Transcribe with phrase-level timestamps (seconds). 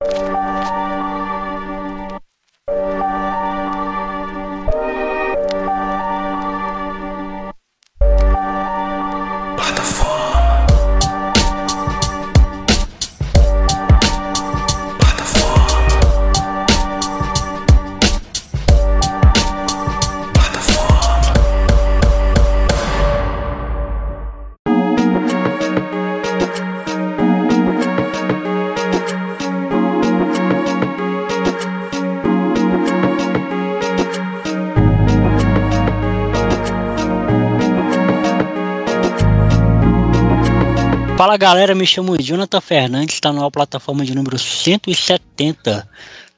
[0.00, 0.53] you
[41.34, 45.88] Fala galera, me chamo Jonathan Fernandes, está na plataforma de número 170.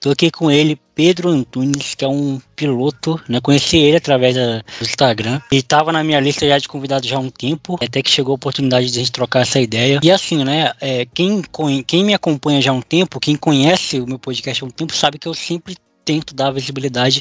[0.00, 3.38] Tô aqui com ele, Pedro Antunes, que é um piloto, né?
[3.42, 5.38] Conheci ele através do Instagram.
[5.52, 8.32] Ele estava na minha lista já de convidados já há um tempo, até que chegou
[8.32, 10.00] a oportunidade de a gente trocar essa ideia.
[10.02, 10.72] E assim, né?
[10.80, 11.42] É, quem,
[11.86, 14.96] quem me acompanha já há um tempo, quem conhece o meu podcast há um tempo,
[14.96, 15.76] sabe que eu sempre
[16.06, 17.20] tento dar visibilidade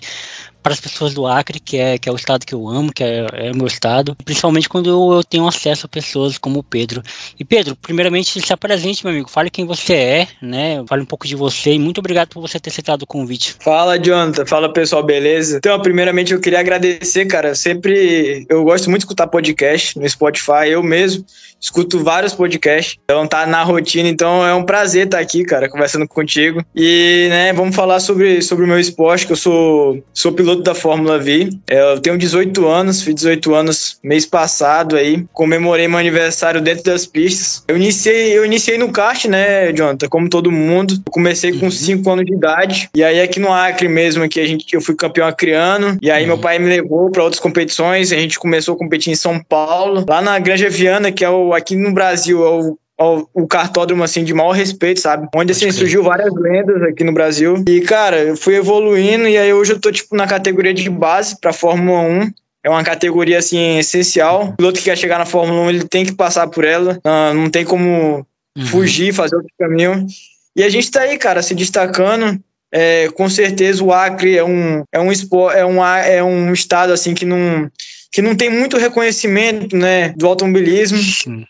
[0.65, 3.03] para as pessoas do Acre, que é, que é o estado que eu amo, que
[3.03, 7.03] é, é meu estado, principalmente quando eu, eu, tenho acesso a pessoas como o Pedro.
[7.39, 10.83] E Pedro, primeiramente se apresente, meu amigo, fale quem você é, né?
[10.87, 13.55] Fale um pouco de você e muito obrigado por você ter aceitado o convite.
[13.59, 14.43] Fala, Jonathan.
[14.47, 15.57] Fala, pessoal, beleza?
[15.57, 17.53] Então, primeiramente eu queria agradecer, cara.
[17.53, 21.23] Sempre eu gosto muito de escutar podcast no Spotify, eu mesmo
[21.65, 26.07] escuto vários podcasts, então tá na rotina, então é um prazer estar aqui, cara, conversando
[26.07, 26.63] contigo.
[26.75, 30.75] E, né, vamos falar sobre, sobre o meu esporte, que eu sou, sou piloto da
[30.75, 31.49] Fórmula V.
[31.69, 36.83] É, eu tenho 18 anos, fiz 18 anos mês passado aí, comemorei meu aniversário dentro
[36.83, 37.63] das pistas.
[37.67, 40.93] Eu iniciei, eu iniciei no kart, né, Jonathan, como todo mundo.
[40.93, 42.13] Eu comecei com 5 uhum.
[42.13, 45.27] anos de idade, e aí aqui no Acre mesmo, aqui a gente, eu fui campeão
[45.27, 46.29] acriano, e aí uhum.
[46.29, 50.05] meu pai me levou para outras competições, a gente começou a competir em São Paulo,
[50.07, 54.23] lá na Granja Viana, que é o aqui no Brasil é o o cartódromo assim
[54.23, 55.27] de maior respeito, sabe?
[55.35, 57.63] Onde assim surgiu várias lendas aqui no Brasil.
[57.67, 61.39] E cara, eu fui evoluindo e aí hoje eu tô tipo na categoria de base
[61.39, 62.31] para Fórmula 1.
[62.63, 64.45] É uma categoria assim essencial.
[64.45, 66.99] O piloto que quer chegar na Fórmula 1, ele tem que passar por ela.
[67.33, 68.25] Não tem como
[68.57, 68.65] uhum.
[68.65, 70.07] fugir, fazer outro caminho.
[70.55, 72.39] E a gente tá aí, cara, se destacando.
[72.71, 75.11] É, com certeza o Acre é um é um
[75.51, 77.69] é um é um estado assim que não
[78.11, 80.97] que não tem muito reconhecimento, né, do automobilismo.
[80.97, 81.45] Sim.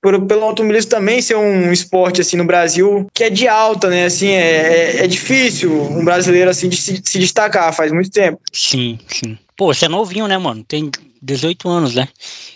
[0.00, 4.04] Por, pelo automobilismo também ser um esporte assim no Brasil que é de alta, né?
[4.04, 8.40] Assim, é, é, é difícil um brasileiro assim de se, se, destacar, faz muito tempo.
[8.52, 9.36] Sim, sim.
[9.56, 10.62] Pô, você é novinho, né, mano?
[10.62, 10.88] Tem
[11.20, 12.08] 18 anos, né?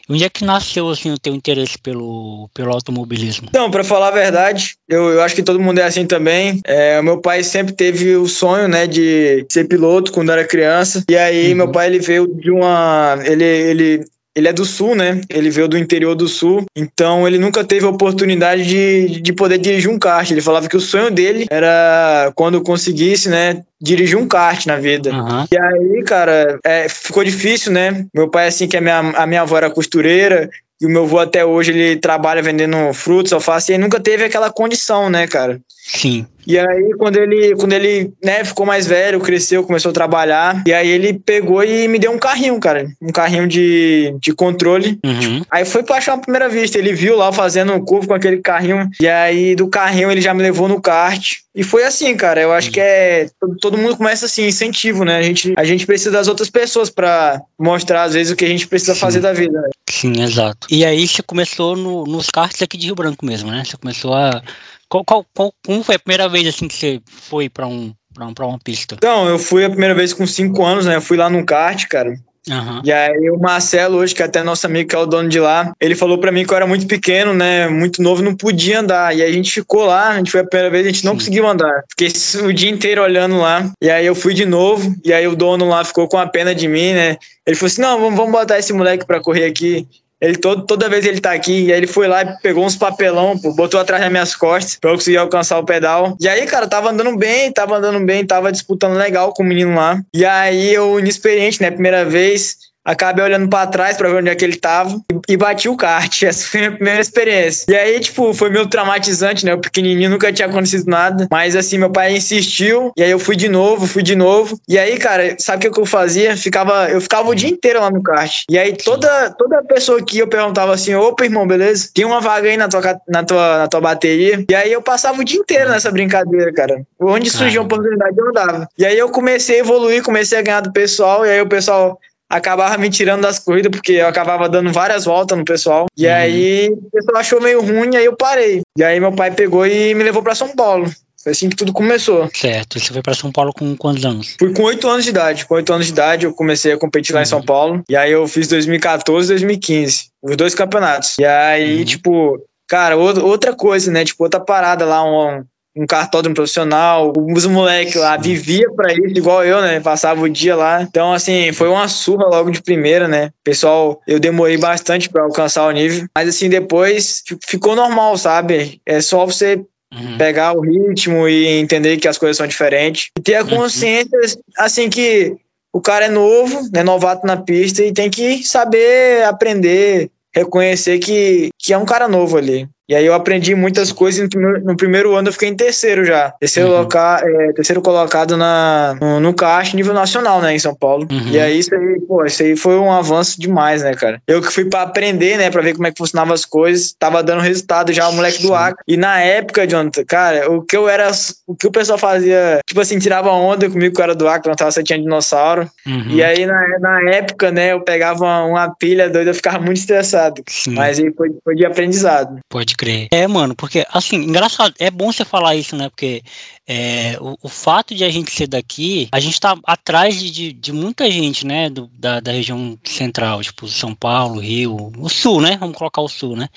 [0.08, 3.48] Onde é que nasceu assim o teu interesse pelo, pelo automobilismo?
[3.48, 6.60] Então, para falar a verdade, eu, eu acho que todo mundo é assim também.
[6.64, 11.04] É, o meu pai sempre teve o sonho, né, de ser piloto quando era criança.
[11.08, 11.56] E aí uhum.
[11.56, 14.04] meu pai ele veio de uma, ele ele
[14.34, 15.20] ele é do sul, né?
[15.28, 19.58] Ele veio do interior do sul, então ele nunca teve a oportunidade de, de poder
[19.58, 20.30] dirigir um kart.
[20.30, 25.10] Ele falava que o sonho dele era quando conseguisse, né, dirigir um kart na vida.
[25.10, 25.46] Uhum.
[25.52, 28.06] E aí, cara, é, ficou difícil, né?
[28.14, 30.48] Meu pai, assim, que a minha, a minha avó era costureira,
[30.82, 34.50] e o meu avô até hoje ele trabalha vendendo frutos, alface, e nunca teve aquela
[34.50, 35.60] condição, né, cara?
[35.84, 36.26] Sim.
[36.44, 40.72] E aí, quando ele, quando ele né, ficou mais velho, cresceu, começou a trabalhar, e
[40.72, 42.86] aí ele pegou e me deu um carrinho, cara.
[43.00, 44.98] Um carrinho de, de controle.
[45.04, 45.42] Uhum.
[45.50, 46.78] Aí foi paixão à primeira vista.
[46.78, 50.34] Ele viu lá fazendo um curvo com aquele carrinho, e aí do carrinho ele já
[50.34, 51.34] me levou no kart.
[51.54, 52.40] E foi assim, cara.
[52.40, 53.28] Eu acho que é.
[53.60, 55.18] Todo mundo começa assim, incentivo, né?
[55.18, 58.48] A gente, a gente precisa das outras pessoas para mostrar, às vezes, o que a
[58.48, 59.00] gente precisa Sim.
[59.00, 59.62] fazer da vida.
[59.92, 60.66] Sim, exato.
[60.70, 63.62] E aí você começou no, nos karts aqui de Rio Branco mesmo, né?
[63.62, 64.42] Você começou a
[64.88, 68.26] qual, qual, qual, como foi a primeira vez assim que você foi para um, pra
[68.26, 68.94] um, pra uma pista?
[68.94, 70.96] Então, eu fui a primeira vez com cinco anos, né?
[70.96, 72.14] Eu fui lá no kart, cara.
[72.48, 72.82] Uhum.
[72.84, 75.38] E aí o Marcelo, hoje, que é até nosso amigo, que é o dono de
[75.38, 77.68] lá, ele falou para mim que eu era muito pequeno, né?
[77.68, 79.16] Muito novo, não podia andar.
[79.16, 81.12] E aí a gente ficou lá, a gente foi a primeira vez, a gente não
[81.12, 81.18] Sim.
[81.18, 81.84] conseguiu andar.
[81.90, 82.08] Fiquei
[82.42, 83.70] o dia inteiro olhando lá.
[83.80, 86.54] E aí eu fui de novo, e aí o dono lá ficou com a pena
[86.54, 87.16] de mim, né?
[87.46, 89.86] Ele falou assim: não, vamos, vamos botar esse moleque pra correr aqui.
[90.22, 92.76] Ele todo, toda vez ele tá aqui, e aí ele foi lá e pegou uns
[92.76, 96.16] papelão, pô, botou atrás das minhas costas pra eu conseguir alcançar o pedal.
[96.20, 99.74] E aí, cara, tava andando bem, tava andando bem, tava disputando legal com o menino
[99.74, 100.00] lá.
[100.14, 104.34] E aí eu, inexperiente, né, primeira vez, acabei olhando para trás para ver onde é
[104.34, 106.22] que ele tava e, e, bati o kart.
[106.22, 107.66] Essa foi a minha primeira experiência.
[107.68, 109.54] E aí, tipo, foi meio traumatizante, né?
[109.54, 111.26] O pequenininho nunca tinha acontecido nada.
[111.30, 112.92] Mas assim, meu pai insistiu.
[112.96, 114.58] E aí eu fui de novo, fui de novo.
[114.68, 116.36] E aí, cara, sabe o que eu fazia?
[116.36, 118.44] Ficava, eu ficava o dia inteiro lá no kart.
[118.48, 121.90] E aí toda, toda pessoa que eu perguntava assim, opa, irmão, beleza?
[121.94, 124.44] Tem uma vaga aí na tua, na tua, na tua bateria.
[124.48, 126.82] E aí eu passava o dia inteiro nessa brincadeira, cara.
[127.00, 128.68] Onde surgia uma oportunidade, eu andava.
[128.78, 131.24] E aí eu comecei a evoluir, comecei a ganhar do pessoal.
[131.26, 131.98] E aí o pessoal
[132.32, 135.86] acabava me tirando das corridas, porque eu acabava dando várias voltas no pessoal.
[135.96, 136.14] E uhum.
[136.14, 138.62] aí o pessoal achou meio ruim, aí eu parei.
[138.76, 140.90] E aí meu pai pegou e me levou para São Paulo.
[141.22, 142.28] Foi assim que tudo começou.
[142.34, 142.80] Certo.
[142.80, 144.34] Você foi para São Paulo com quantos anos?
[144.38, 145.44] Fui com oito anos de idade.
[145.44, 147.22] Com oito anos de idade eu comecei a competir lá uhum.
[147.22, 147.44] em São uhum.
[147.44, 147.82] Paulo.
[147.88, 150.06] E aí eu fiz 2014 e 2015.
[150.22, 151.16] Os dois campeonatos.
[151.18, 151.84] E aí, uhum.
[151.84, 154.04] tipo, cara, outra coisa, né?
[154.04, 159.44] Tipo, outra parada lá, um, um cartódromo profissional, os moleques lá vivia para isso, igual
[159.44, 159.80] eu, né?
[159.80, 160.82] Passava o dia lá.
[160.82, 163.30] Então, assim, foi uma surra logo de primeira, né?
[163.42, 168.80] Pessoal, eu demorei bastante para alcançar o nível, mas assim, depois ficou normal, sabe?
[168.86, 169.64] É só você
[169.94, 170.16] Uhum.
[170.16, 173.10] Pegar o ritmo e entender que as coisas são diferentes.
[173.18, 173.48] E ter a uhum.
[173.50, 174.42] consciência, uhum.
[174.56, 175.36] assim, que
[175.72, 181.50] o cara é novo, né, novato na pista e tem que saber aprender, reconhecer que,
[181.58, 182.68] que é um cara novo ali.
[182.92, 184.20] E aí eu aprendi muitas coisas.
[184.20, 186.30] No primeiro, no primeiro ano eu fiquei em terceiro já.
[186.38, 186.80] Terceiro, uhum.
[186.80, 191.08] loca, é, terceiro colocado na, no, no CAIX nível nacional, né, em São Paulo.
[191.10, 191.28] Uhum.
[191.30, 194.20] E aí isso aí, pô, isso aí foi um avanço demais, né, cara?
[194.28, 197.22] Eu que fui para aprender, né, para ver como é que funcionavam as coisas, tava
[197.22, 198.84] dando resultado já o moleque do Acre.
[198.86, 201.10] E na época, Jonathan, cara, o que eu era,
[201.46, 204.42] o que o pessoal fazia, tipo assim, tirava onda comigo que eu era do Acre,
[204.42, 205.66] perguntava se tinha dinossauro.
[205.86, 206.10] Uhum.
[206.10, 209.78] E aí na, na época, né, eu pegava uma, uma pilha doida, eu ficava muito
[209.78, 210.42] estressado.
[210.46, 210.74] Sim.
[210.74, 212.38] Mas aí foi, foi de aprendizado.
[212.50, 213.06] Pode crer.
[213.12, 215.88] É, mano, porque, assim, engraçado, é bom você falar isso, né?
[215.88, 216.20] Porque
[216.66, 220.72] é, o, o, fato de a gente ser daqui, a gente tá atrás de, de
[220.72, 221.70] muita gente, né?
[221.70, 225.56] Do, da, da região central, tipo São Paulo, Rio, o Sul, né?
[225.58, 226.48] Vamos colocar o Sul, né?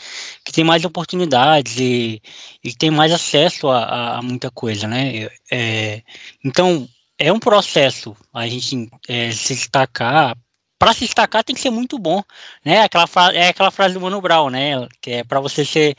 [0.43, 2.19] Que tem mais oportunidades e,
[2.63, 5.29] e tem mais acesso a, a, a muita coisa, né?
[5.51, 6.01] É,
[6.43, 6.87] então,
[7.19, 10.35] é um processo a gente é, se destacar
[10.77, 12.21] para se destacar tem que ser muito bom,
[12.63, 12.81] né?
[12.81, 14.87] Aquela é aquela frase do Mano Brown, né?
[15.01, 15.95] Que é para você ser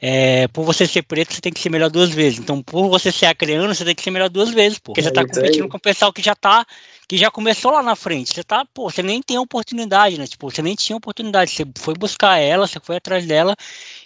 [0.00, 2.38] é, por você ser preto, você tem que ser melhor duas vezes.
[2.38, 4.92] Então, por você ser acreano, você tem que ser melhor duas vezes, pô.
[4.92, 6.64] Porque você tá competindo com o pessoal que já tá,
[7.08, 8.32] que já começou lá na frente.
[8.32, 10.26] Você tá, pô, você nem tem oportunidade, né?
[10.26, 11.50] Tipo, você nem tinha oportunidade.
[11.50, 13.56] Você foi buscar ela, você foi atrás dela,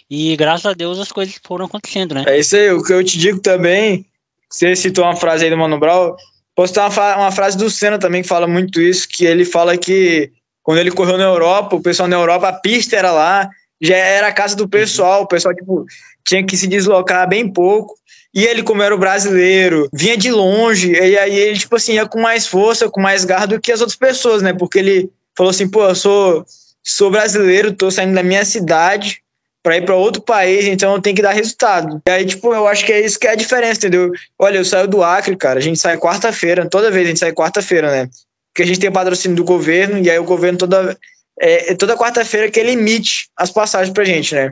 [0.09, 2.23] e graças a Deus as coisas foram acontecendo, né?
[2.27, 4.05] É isso aí, o que eu te digo também,
[4.49, 6.15] você citou uma frase aí do Mano Brown,
[6.55, 9.77] posso ter uma, uma frase do Senna também que fala muito isso, que ele fala
[9.77, 13.49] que quando ele correu na Europa, o pessoal na Europa, a pista era lá,
[13.81, 15.85] já era a casa do pessoal, o pessoal tipo,
[16.25, 17.95] tinha que se deslocar bem pouco.
[18.33, 22.07] E ele, como era o brasileiro, vinha de longe, e aí ele, tipo assim, ia
[22.07, 24.53] com mais força, com mais garra do que as outras pessoas, né?
[24.53, 26.43] Porque ele falou assim, pô, eu sou,
[26.83, 29.22] sou brasileiro, tô saindo da minha cidade
[29.63, 32.01] para ir para outro país, então tenho que dar resultado.
[32.05, 34.11] E aí, tipo, eu acho que é isso que é a diferença, entendeu?
[34.37, 37.31] Olha, eu saio do Acre, cara, a gente sai quarta-feira, toda vez a gente sai
[37.31, 38.09] quarta-feira, né?
[38.51, 40.97] Porque a gente tem patrocínio do governo, e aí o governo toda
[41.39, 44.47] é, é toda quarta-feira que ele emite as passagens pra gente, né?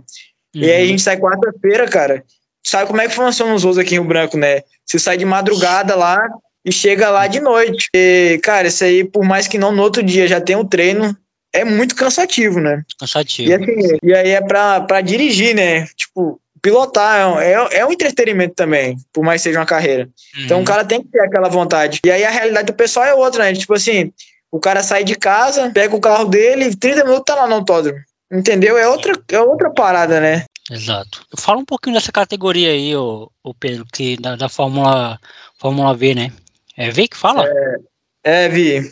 [0.56, 0.62] Uhum.
[0.62, 0.88] E aí a uhum.
[0.88, 2.24] gente sai quarta-feira, cara.
[2.66, 4.62] Sabe como é que funciona os voos aqui em Rio Branco, né?
[4.86, 6.22] Você sai de madrugada lá
[6.64, 7.90] e chega lá de noite.
[7.94, 11.16] E, cara, isso aí, por mais que não no outro dia já o um treino,
[11.54, 12.84] é muito cansativo, né?
[13.00, 13.50] Cansativo.
[13.50, 15.86] E, assim, e aí é pra, pra dirigir, né?
[15.96, 20.10] Tipo, pilotar é, é, é um entretenimento também, por mais que seja uma carreira.
[20.36, 20.44] Uhum.
[20.46, 22.00] Então o cara tem que ter aquela vontade.
[22.06, 23.54] E aí a realidade do pessoal é outra, né?
[23.54, 24.12] Tipo assim,
[24.52, 28.00] o cara sai de casa, pega o carro dele, 30 minutos tá lá no autódromo.
[28.32, 28.78] Entendeu?
[28.78, 30.46] É outra, é outra parada, né?
[30.70, 31.26] Exato.
[31.38, 35.20] Fala um pouquinho dessa categoria aí, o, o Pedro, que da, da Fórmula,
[35.60, 36.32] Fórmula V, né?
[36.78, 37.46] É V que fala?
[38.24, 38.90] É, é Vi.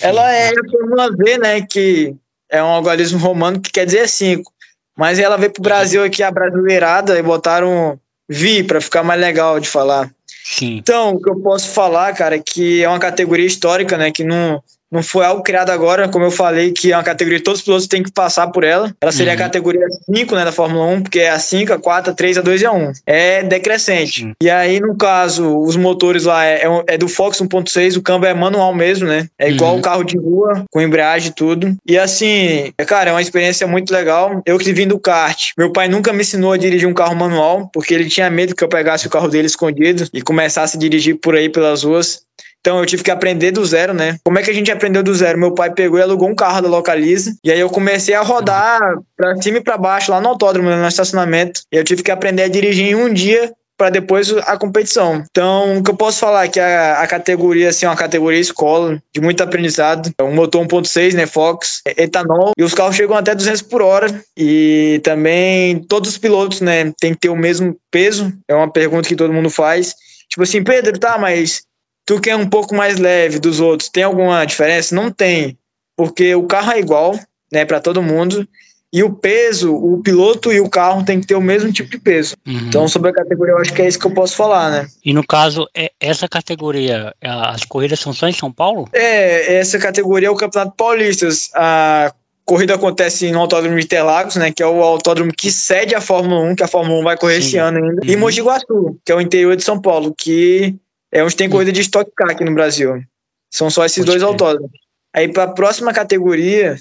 [0.00, 1.60] Ela é a Fórmula V, né?
[1.62, 2.14] Que
[2.48, 4.50] é um algarismo romano que quer dizer 5.
[4.96, 7.98] Mas ela veio pro Brasil aqui, a brasileirada, e botaram
[8.28, 10.10] Vi para ficar mais legal de falar.
[10.44, 10.76] Sim.
[10.76, 14.10] Então, o que eu posso falar, cara, é que é uma categoria histórica, né?
[14.10, 17.44] Que não, não foi algo criado agora, como eu falei, que é uma categoria que
[17.44, 18.94] todos os pilotos têm que passar por ela.
[19.00, 19.38] Ela seria uhum.
[19.38, 22.38] a categoria 5, né, da Fórmula 1, porque é a 5, a 4, a 3,
[22.38, 22.92] a 2 e a 1.
[23.06, 24.24] É decrescente.
[24.24, 24.32] Uhum.
[24.42, 28.28] E aí, no caso, os motores lá é, é, é do Fox 1.6, o câmbio
[28.28, 29.28] é manual mesmo, né?
[29.38, 29.78] É igual uhum.
[29.78, 31.74] o carro de rua, com embreagem e tudo.
[31.86, 34.42] E assim, é, cara, é uma experiência muito legal.
[34.44, 37.70] Eu que vim do kart, meu pai nunca me ensinou a dirigir um carro manual,
[37.72, 41.16] porque ele tinha medo que eu pegasse o carro dele escondido e começasse a dirigir
[41.16, 42.22] por aí pelas ruas.
[42.62, 44.18] Então eu tive que aprender do zero, né?
[44.24, 45.36] Como é que a gente aprendeu do zero?
[45.36, 47.34] Meu pai pegou e alugou um carro da Localiza.
[47.44, 48.80] E aí eu comecei a rodar
[49.16, 51.62] pra cima e pra baixo lá no autódromo, no estacionamento.
[51.72, 55.24] E eu tive que aprender a dirigir em um dia para depois a competição.
[55.28, 58.38] Então, o que eu posso falar é que a, a categoria assim, é uma categoria
[58.38, 60.12] escola, de muito aprendizado.
[60.16, 63.82] É um motor 1.6, né, Fox, é etanol, e os carros chegam até 200 por
[63.82, 64.22] hora.
[64.36, 68.32] E também todos os pilotos, né, tem que ter o mesmo peso.
[68.46, 69.96] É uma pergunta que todo mundo faz.
[70.28, 71.62] Tipo assim, Pedro, tá, mas
[72.04, 74.94] tu que é um pouco mais leve dos outros, tem alguma diferença?
[74.94, 75.58] Não tem,
[75.96, 77.18] porque o carro é igual,
[77.52, 78.46] né, para todo mundo.
[78.94, 81.98] E o peso, o piloto e o carro tem que ter o mesmo tipo de
[81.98, 82.36] peso.
[82.46, 82.66] Uhum.
[82.68, 84.86] Então, sobre a categoria, eu acho que é isso que eu posso falar, né?
[85.02, 88.86] E no caso, é, essa categoria, as corridas são só em São Paulo?
[88.92, 91.26] É, essa categoria é o Campeonato Paulista.
[91.54, 92.12] A
[92.44, 94.52] corrida acontece no Autódromo de Interlagos, né?
[94.52, 97.40] Que é o autódromo que cede a Fórmula 1, que a Fórmula 1 vai correr
[97.40, 97.48] Sim.
[97.48, 98.02] esse ano ainda.
[98.04, 98.10] Uhum.
[98.10, 100.74] E Mogi Guaçu, que é o interior de São Paulo, que
[101.12, 101.52] é onde tem uhum.
[101.52, 103.02] corrida de Stock Car aqui no Brasil.
[103.50, 104.72] São só esses Pode dois autódromos.
[105.14, 106.76] Aí para a próxima categoria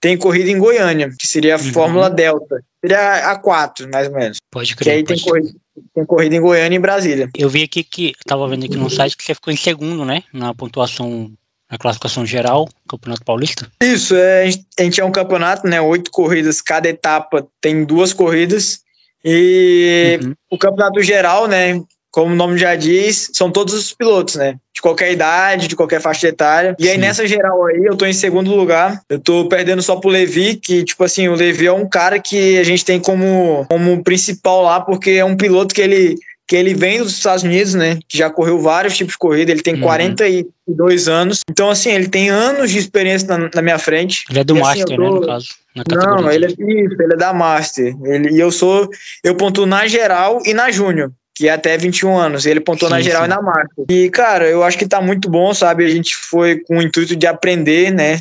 [0.00, 1.72] tem corrida em Goiânia, que seria a uhum.
[1.72, 2.62] Fórmula Delta.
[2.80, 4.38] Seria a 4, mais ou menos.
[4.50, 4.84] Pode crer.
[4.84, 5.50] Que aí tem corrida,
[5.94, 7.28] tem corrida em Goiânia e em Brasília.
[7.36, 10.22] Eu vi aqui que, estava vendo aqui no site que você ficou em segundo, né?
[10.32, 11.30] Na pontuação
[11.70, 13.68] na classificação geral, Campeonato Paulista?
[13.82, 14.44] Isso, é,
[14.78, 15.80] a gente é um campeonato, né?
[15.80, 18.80] Oito corridas, cada etapa tem duas corridas.
[19.24, 20.34] E uhum.
[20.52, 21.82] o campeonato geral, né?
[22.16, 24.56] Como o nome já diz, são todos os pilotos, né?
[24.74, 26.74] De qualquer idade, de qualquer faixa etária.
[26.78, 27.00] E aí, Sim.
[27.02, 29.02] nessa geral aí, eu tô em segundo lugar.
[29.06, 32.56] Eu tô perdendo só pro Levi, que, tipo assim, o Levi é um cara que
[32.56, 36.16] a gente tem como, como principal lá, porque é um piloto que ele
[36.48, 37.98] que ele vem dos Estados Unidos, né?
[38.08, 39.80] Que já correu vários tipos de corrida, ele tem uhum.
[39.80, 41.40] 42 anos.
[41.50, 44.24] Então, assim, ele tem anos de experiência na, na minha frente.
[44.30, 45.02] Ele é do e, assim, Master, tô...
[45.02, 45.48] né, no caso?
[45.90, 47.94] Não, ele é isso, ele é da Master.
[48.04, 48.88] Ele, e eu sou,
[49.22, 52.46] eu pontuo na geral e na Júnior que é até 21 anos.
[52.46, 53.26] Ele pontuou sim, na geral sim.
[53.26, 53.74] e na marca.
[53.90, 55.84] E, cara, eu acho que tá muito bom, sabe?
[55.84, 58.20] A gente foi com o intuito de aprender, né?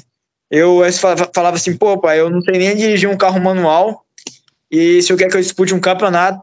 [0.51, 0.81] Eu
[1.33, 4.03] falava assim, pô, pai, eu não sei nem dirigir um carro manual.
[4.69, 6.41] E se eu quer que eu dispute um campeonato,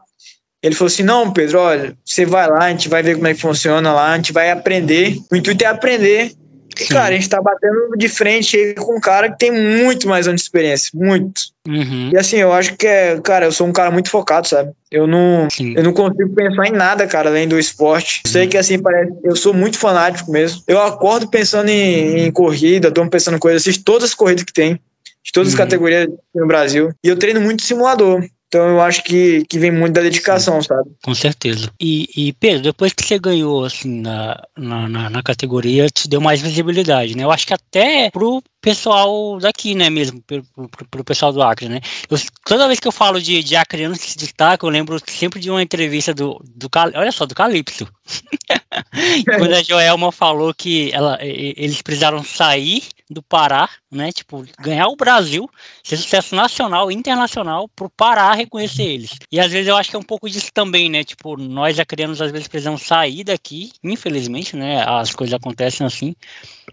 [0.63, 3.33] ele falou assim: não, Pedro, olha, você vai lá, a gente vai ver como é
[3.33, 5.19] que funciona lá, a gente vai aprender.
[5.31, 6.33] O intuito é aprender.
[6.79, 10.27] E, cara, a gente tá batendo de frente com um cara que tem muito mais
[10.27, 11.41] anos de experiência, muito.
[11.67, 12.11] Uhum.
[12.13, 14.71] E assim, eu acho que é, cara, eu sou um cara muito focado, sabe?
[14.91, 18.21] Eu não, eu não consigo pensar em nada, cara, além do esporte.
[18.25, 18.31] Uhum.
[18.31, 20.61] Sei que assim, parece, eu sou muito fanático mesmo.
[20.67, 24.53] Eu acordo pensando em, em corrida, tô pensando em coisas, assisto todas as corridas que
[24.53, 24.79] tem,
[25.23, 25.65] de todas as uhum.
[25.65, 26.89] categorias no Brasil.
[27.03, 28.23] E eu treino muito simulador.
[28.53, 30.91] Então eu acho que, que vem muito da dedicação, Sim, sabe?
[31.03, 31.71] Com certeza.
[31.81, 36.21] E, e, Pedro, depois que você ganhou assim na, na, na, na, categoria, te deu
[36.21, 37.23] mais visibilidade, né?
[37.23, 41.67] Eu acho que até pro pessoal daqui, né, mesmo, pro, pro, pro pessoal do Acre,
[41.67, 41.81] né?
[42.09, 45.51] Eu, toda vez que eu falo de, de acreano que se eu lembro sempre de
[45.51, 47.85] uma entrevista do, do olha só, do Calypso.
[49.37, 54.11] Quando a Joelma falou que ela, eles precisaram sair do Pará, né?
[54.11, 55.49] Tipo, ganhar o Brasil,
[55.83, 59.11] ser sucesso nacional e internacional pro Pará reconhecer eles.
[59.31, 61.03] E às vezes eu acho que é um pouco disso também, né?
[61.03, 64.83] Tipo, nós acrianos às vezes precisamos sair daqui, infelizmente, né?
[64.87, 66.15] As coisas acontecem assim,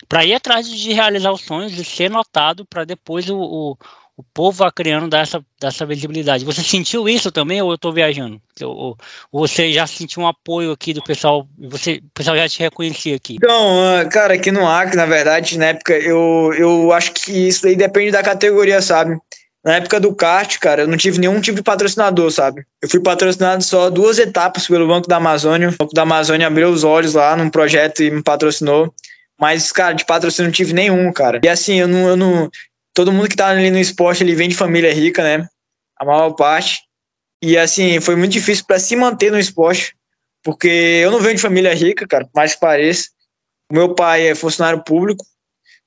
[0.08, 3.76] para ir atrás de realizar os sonhos, ser notado, para depois o, o
[4.20, 6.44] o povo acriano dá essa, dessa visibilidade.
[6.44, 8.40] Você sentiu isso também ou eu estou viajando?
[8.62, 8.94] Ou,
[9.32, 11.48] ou, você já sentiu um apoio aqui do pessoal?
[11.58, 13.36] Você, o pessoal já te reconhecia aqui?
[13.36, 17.66] Então, ah, cara, aqui no Acre, na verdade, na época, eu, eu acho que isso
[17.66, 19.16] aí depende da categoria, sabe?
[19.64, 22.64] Na época do kart, cara, eu não tive nenhum tipo de patrocinador, sabe?
[22.82, 25.68] Eu fui patrocinado só duas etapas pelo Banco da Amazônia.
[25.68, 28.92] O Banco da Amazônia abriu os olhos lá num projeto e me patrocinou.
[29.40, 31.40] Mas, cara, de patrocínio não tive nenhum, cara.
[31.42, 32.50] E assim, eu não, eu não,
[32.94, 35.48] todo mundo que tá ali no esporte, ele vem de família rica, né?
[35.98, 36.80] A maior parte.
[37.42, 39.96] E assim, foi muito difícil para se manter no esporte,
[40.42, 43.08] porque eu não venho de família rica, cara, mais que pareça.
[43.70, 45.24] O meu pai é funcionário público,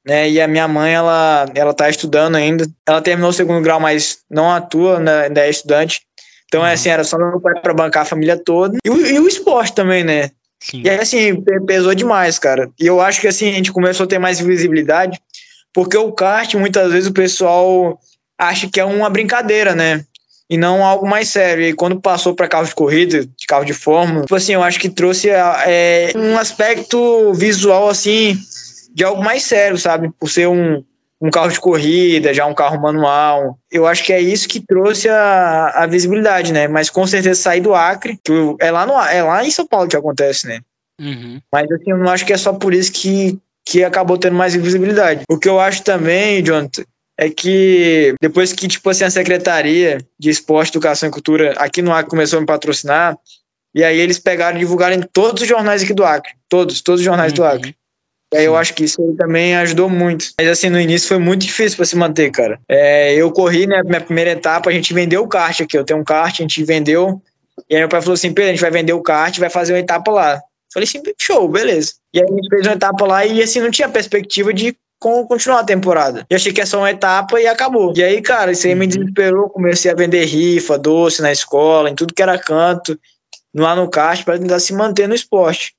[0.04, 0.30] né?
[0.30, 2.66] E a minha mãe, ela, ela tá estudando ainda.
[2.88, 5.26] Ela terminou o segundo grau, mas não atua, né?
[5.26, 6.02] ainda é estudante.
[6.48, 6.74] Então, é uhum.
[6.74, 8.78] assim, era só meu pai para bancar a família toda.
[8.84, 10.32] E o, e o esporte também, né?
[10.64, 10.82] Sim.
[10.86, 12.72] E assim, pesou demais, cara.
[12.80, 15.20] E eu acho que assim, a gente começou a ter mais visibilidade
[15.74, 18.00] porque o kart, muitas vezes, o pessoal
[18.38, 20.06] acha que é uma brincadeira, né?
[20.50, 21.66] E não algo mais sério.
[21.66, 24.80] E quando passou para carro de corrida, de carro de fórmula, tipo assim, eu acho
[24.80, 28.38] que trouxe é, um aspecto visual, assim,
[28.94, 30.12] de algo mais sério, sabe?
[30.20, 30.84] Por ser um,
[31.24, 33.58] um carro de corrida, já um carro manual.
[33.72, 36.68] Eu acho que é isso que trouxe a, a visibilidade, né?
[36.68, 39.88] Mas com certeza sair do Acre, que é lá, no, é lá em São Paulo
[39.88, 40.60] que acontece, né?
[41.00, 41.40] Uhum.
[41.50, 44.54] Mas assim, eu não acho que é só por isso que que acabou tendo mais
[44.54, 45.24] visibilidade.
[45.30, 46.84] O que eu acho também, Jonathan,
[47.18, 51.94] é que depois que tipo assim a Secretaria de Esporte, Educação e Cultura aqui no
[51.94, 53.18] Acre começou a me patrocinar,
[53.74, 57.00] e aí eles pegaram e divulgaram em todos os jornais aqui do Acre, todos, todos
[57.00, 57.38] os jornais uhum.
[57.38, 57.76] do Acre.
[58.34, 60.26] E aí eu acho que isso também ajudou muito.
[60.40, 62.60] Mas assim, no início foi muito difícil para se manter, cara.
[62.68, 66.00] É, eu corri, né, minha primeira etapa, a gente vendeu o kart aqui, eu tenho
[66.00, 67.22] um kart, a gente vendeu,
[67.70, 69.74] e aí meu pai falou assim, Pedro, a gente vai vender o kart, vai fazer
[69.74, 70.42] uma etapa lá.
[70.74, 71.94] Falei assim, show, beleza.
[72.12, 75.60] E aí a gente fez uma etapa lá e assim, não tinha perspectiva de continuar
[75.60, 76.26] a temporada.
[76.30, 77.94] Eu achei que ia ser uma etapa e acabou.
[77.96, 78.90] E aí, cara, isso aí me uhum.
[78.90, 79.50] desesperou.
[79.50, 82.98] Comecei a vender rifa, doce na escola, em tudo que era canto,
[83.54, 85.76] lá no caixa, para tentar se manter no esporte.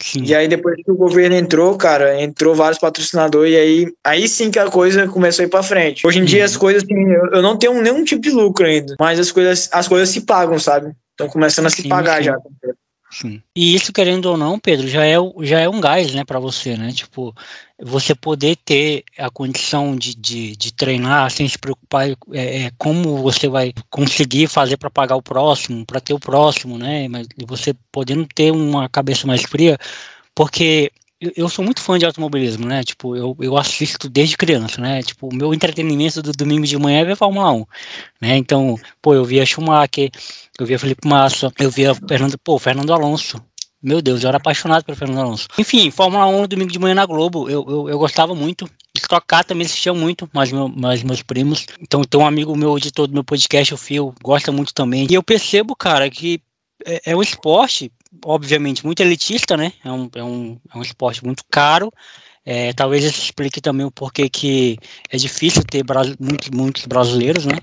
[0.00, 0.22] Sim.
[0.22, 4.50] E aí, depois que o governo entrou, cara, entrou vários patrocinadores, e aí, aí sim
[4.50, 6.06] que a coisa começou a ir pra frente.
[6.06, 6.60] Hoje em dia, as uhum.
[6.60, 9.88] coisas, assim, eu, eu, não tenho nenhum tipo de lucro ainda, mas as coisas, as
[9.88, 10.94] coisas se pagam, sabe?
[11.10, 12.24] Estão começando a se sim, pagar sim.
[12.24, 12.38] já.
[13.10, 13.42] Sim.
[13.56, 16.76] E isso, querendo ou não, Pedro, já é, já é um gás, né, para você,
[16.76, 16.92] né?
[16.92, 17.34] Tipo,
[17.80, 23.18] você poder ter a condição de, de, de treinar sem se preocupar é, é como
[23.18, 27.06] você vai conseguir fazer para pagar o próximo, para ter o próximo, né?
[27.08, 29.78] Mas você podendo ter uma cabeça mais fria,
[30.34, 32.84] porque eu, sou muito fã de automobilismo, né?
[32.84, 35.02] Tipo, eu, eu assisto desde criança, né?
[35.02, 37.66] Tipo, o meu entretenimento do domingo de manhã é ver Fórmula 1,
[38.20, 38.36] né?
[38.36, 40.10] Então, pô, eu via Schumacher,
[40.58, 43.42] eu via Felipe Massa, eu via Fernando, pô, Fernando Alonso.
[43.82, 45.46] Meu Deus, eu era apaixonado pelo Fernando Alonso.
[45.56, 48.68] Enfim, Fórmula 1 domingo de manhã na Globo, eu, eu, eu gostava muito.
[48.96, 51.66] Stock Car também assistia muito, mas, meu, mas meus primos.
[51.80, 55.06] Então tem um amigo meu editor do meu podcast, o Phil, gosta muito também.
[55.08, 56.40] E eu percebo, cara, que
[56.84, 57.92] é, é um esporte
[58.24, 59.72] obviamente, muito elitista, né?
[59.84, 61.92] É um, é um, é um esporte muito caro.
[62.44, 64.78] É, talvez isso explique também o porquê que
[65.10, 65.84] é difícil ter
[66.18, 67.58] muitos, muitos brasileiros né,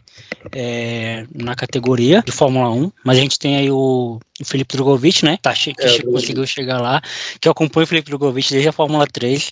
[0.52, 5.26] é, na categoria de Fórmula 1, mas a gente tem aí o, o Felipe Drogovic,
[5.26, 7.02] né, tá, que é, conseguiu chegar lá,
[7.40, 9.50] que eu acompanho o Felipe Drogovic desde a Fórmula 3,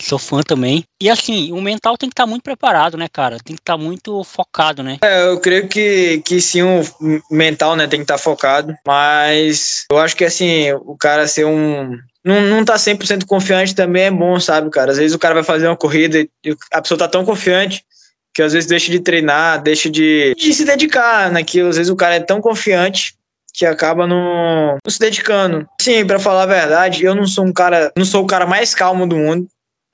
[0.00, 0.84] sou fã também.
[0.98, 3.76] E assim, o mental tem que estar tá muito preparado, né, cara, tem que estar
[3.76, 4.98] tá muito focado, né.
[5.02, 6.82] É, eu creio que, que sim, o
[7.30, 11.44] mental, né, tem que estar tá focado, mas eu acho que assim, o cara ser
[11.44, 14.92] um não, não tá 100% confiante também é bom, sabe, cara?
[14.92, 17.84] Às vezes o cara vai fazer uma corrida e a pessoa tá tão confiante
[18.32, 21.68] que às vezes deixa de treinar, deixa de, de se dedicar naquilo.
[21.68, 23.14] Às vezes o cara é tão confiante
[23.52, 25.66] que acaba não, não se dedicando.
[25.80, 28.74] Sim, para falar a verdade, eu não sou um cara, não sou o cara mais
[28.74, 29.48] calmo do mundo.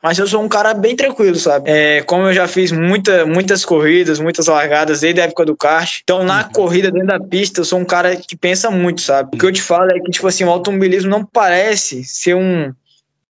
[0.06, 1.68] Mas eu sou um cara bem tranquilo, sabe?
[1.68, 5.98] É, como eu já fiz muita, muitas corridas, muitas largadas desde a época do kart.
[6.04, 6.52] Então, na uhum.
[6.52, 9.34] corrida dentro da pista, eu sou um cara que pensa muito, sabe?
[9.34, 12.72] O que eu te falo é que, tipo assim, o automobilismo não parece ser um,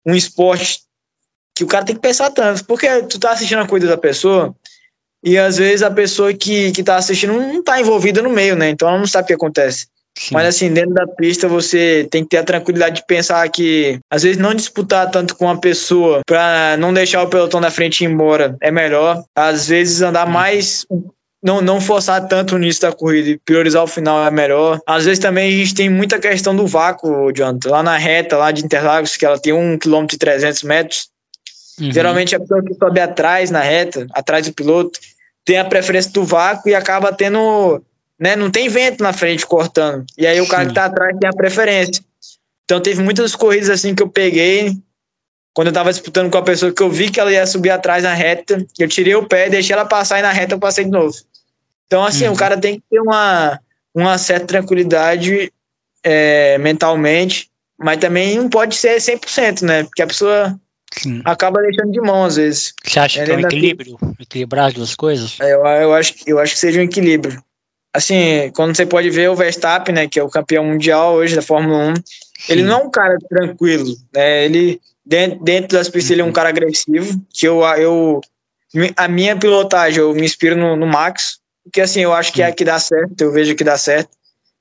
[0.04, 0.80] um esporte
[1.54, 2.66] que o cara tem que pensar tanto.
[2.66, 4.56] Porque tu tá assistindo a corrida da pessoa
[5.24, 8.72] e às vezes a pessoa que, que tá assistindo não tá envolvida no meio, né?
[8.72, 9.86] Então ela não sabe o que acontece.
[10.16, 10.36] Sim.
[10.36, 14.24] Mas assim, dentro da pista você tem que ter a tranquilidade de pensar que às
[14.24, 18.08] vezes não disputar tanto com uma pessoa para não deixar o pelotão da frente ir
[18.08, 19.24] embora é melhor.
[19.36, 20.86] Às vezes andar mais
[21.44, 24.80] não, não forçar tanto nisso da corrida e priorizar o final é melhor.
[24.88, 27.70] Às vezes também a gente tem muita questão do vácuo, Jonathan.
[27.70, 31.10] Lá na reta, lá de Interlagos, que ela tem 1 km e 300 metros.
[31.82, 31.92] Uhum.
[31.92, 34.98] Geralmente a pessoa que sobe atrás na reta, atrás do piloto,
[35.44, 37.82] tem a preferência do vácuo e acaba tendo
[38.24, 38.38] né?
[38.38, 40.06] Não tem vento na frente cortando.
[40.18, 42.02] E aí o cara que tá atrás tem a preferência.
[42.64, 44.78] Então teve muitas corridas assim que eu peguei,
[45.54, 48.02] quando eu tava disputando com a pessoa que eu vi que ela ia subir atrás
[48.02, 50.90] na reta, eu tirei o pé, deixei ela passar e na reta eu passei de
[50.90, 51.14] novo.
[51.86, 52.34] Então, assim, uhum.
[52.34, 53.60] o cara tem que ter uma,
[53.94, 55.52] uma certa tranquilidade
[56.02, 59.84] é, mentalmente, mas também não pode ser 100%, né?
[59.84, 60.58] Porque a pessoa
[60.94, 61.22] Sim.
[61.26, 62.74] acaba deixando de mão às vezes.
[62.86, 63.98] Você acha que é um equilíbrio?
[64.18, 65.38] Equilibrar as duas coisas?
[65.42, 67.44] É, eu, eu, acho, eu acho que seja um equilíbrio
[67.94, 71.42] assim, quando você pode ver o Verstappen, né, que é o campeão mundial hoje da
[71.42, 72.04] Fórmula 1, Sim.
[72.50, 74.46] ele não é um cara tranquilo, né?
[74.46, 78.22] Ele dentro, dentro das pistas ele é um cara agressivo, que eu eu
[78.98, 81.40] a minha pilotagem eu me inspiro no, no Max,
[81.72, 84.10] que assim, eu acho que é que dá certo, eu vejo que dá certo,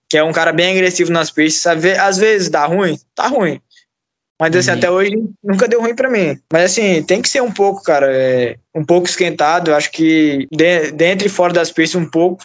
[0.09, 3.61] que é um cara bem agressivo nas pistas, às vezes dá ruim, tá ruim.
[4.39, 4.77] Mas assim, uhum.
[4.77, 6.37] até hoje nunca deu ruim para mim.
[6.53, 9.71] Mas assim, tem que ser um pouco, cara, é, um pouco esquentado.
[9.71, 12.45] Eu acho que de, dentro e fora das pistas um pouco,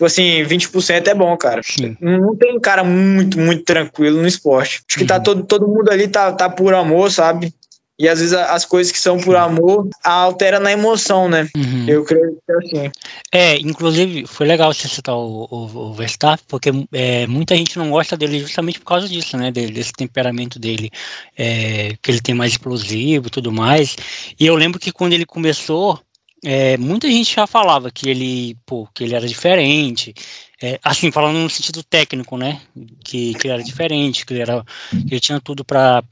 [0.00, 1.60] Tipo assim, 20% é bom, cara.
[1.62, 1.94] Sim.
[2.00, 4.80] Não tem cara muito, muito tranquilo no esporte.
[4.88, 5.22] Acho que tá uhum.
[5.22, 7.52] todo, todo mundo ali tá, tá por amor, sabe?
[7.98, 11.46] E às vezes as coisas que são por amor altera na emoção, né?
[11.54, 11.84] Uhum.
[11.86, 12.90] Eu creio que é assim.
[13.30, 17.90] É, inclusive, foi legal você citar o, o, o Verstappen, porque é, muita gente não
[17.90, 19.52] gosta dele justamente por causa disso, né?
[19.52, 20.90] Desse temperamento dele,
[21.36, 23.94] é, que ele tem mais explosivo e tudo mais.
[24.40, 26.00] E eu lembro que quando ele começou,
[26.44, 30.14] é, muita gente já falava que ele, pô, que ele era diferente,
[30.62, 32.60] é, assim, falando no sentido técnico, né,
[33.04, 36.02] que, que ele era diferente, que ele, era, que ele tinha tudo para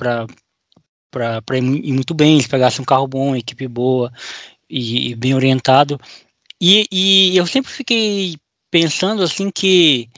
[1.57, 4.13] ir muito bem, se pegasse um carro bom, equipe boa
[4.69, 5.99] e, e bem orientado,
[6.61, 8.37] e, e eu sempre fiquei
[8.71, 10.11] pensando, assim, que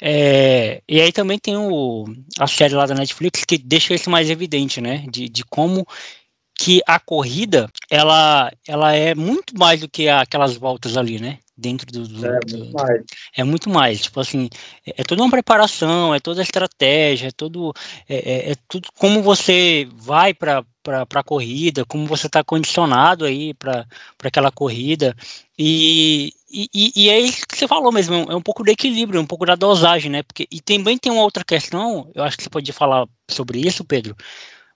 [0.00, 2.04] é, e aí também tem o,
[2.38, 5.06] a série lá da Netflix que deixa isso mais evidente, né?
[5.10, 5.86] De, de como
[6.58, 11.38] que a corrida ela, ela é muito mais do que aquelas voltas ali, né?
[11.58, 12.06] Dentro do.
[12.06, 13.04] do, é, do, muito mais.
[13.34, 14.02] é muito mais.
[14.02, 14.48] Tipo assim,
[14.86, 17.72] é, é, toda uma preparação, é toda a estratégia, é todo.
[18.08, 23.54] É, é, é tudo como você vai para a corrida, como você está condicionado aí
[23.54, 23.86] para
[24.22, 25.16] aquela corrida.
[25.58, 29.26] E, e, e, é isso que você falou mesmo, é um pouco do equilíbrio, um
[29.26, 30.22] pouco da dosagem, né?
[30.22, 33.82] Porque, e também tem uma outra questão, eu acho que você pode falar sobre isso,
[33.82, 34.14] Pedro,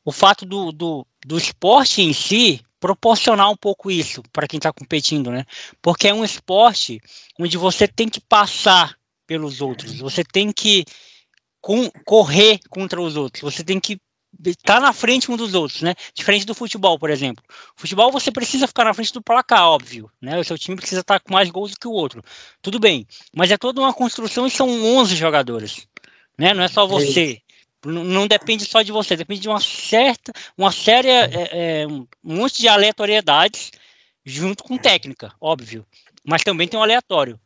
[0.04, 4.72] o fato do, do, do esporte em si proporcionar um pouco isso para quem está
[4.72, 5.44] competindo, né?
[5.82, 7.00] Porque é um esporte
[7.38, 10.84] onde você tem que passar pelos outros, você tem que
[11.60, 13.42] com, correr contra os outros.
[13.42, 14.00] Você tem que
[14.46, 15.94] estar tá na frente um dos outros, né?
[16.14, 17.44] Diferente do futebol, por exemplo.
[17.76, 20.38] Futebol você precisa ficar na frente do placar, óbvio, né?
[20.38, 22.22] O seu time precisa estar tá com mais gols do que o outro.
[22.62, 25.86] Tudo bem, mas é toda uma construção e são 11 jogadores,
[26.38, 26.54] né?
[26.54, 27.40] Não é só você.
[27.84, 31.28] Não, depende só de você, depende de uma certa, uma série, é,
[31.82, 33.70] é, um monte de aleatoriedades
[34.24, 35.86] junto com técnica, óbvio.
[36.22, 37.40] Mas também tem um aleatório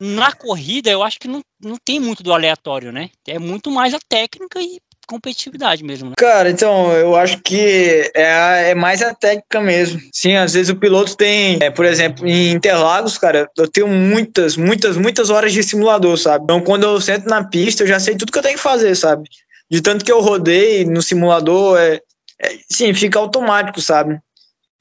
[0.00, 3.10] na corrida, eu acho que não, não tem muito do aleatório, né?
[3.28, 6.10] É muito mais a técnica e competitividade mesmo.
[6.10, 6.14] Né?
[6.16, 10.00] Cara, então, eu acho que é, é mais a técnica mesmo.
[10.14, 14.56] Sim, às vezes o piloto tem, é, por exemplo, em Interlagos, cara, eu tenho muitas,
[14.56, 16.44] muitas, muitas horas de simulador, sabe?
[16.44, 18.94] Então, quando eu sento na pista, eu já sei tudo que eu tenho que fazer,
[18.94, 19.28] sabe?
[19.70, 22.00] De tanto que eu rodei no simulador, é,
[22.40, 24.18] é sim, fica automático, sabe?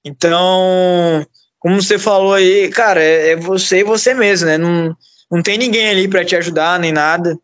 [0.04, 1.26] Então,
[1.60, 4.58] como você falou aí, cara, é, é você e você mesmo, né?
[4.58, 4.96] Não,
[5.30, 7.38] não tem ninguém ali para te ajudar nem nada.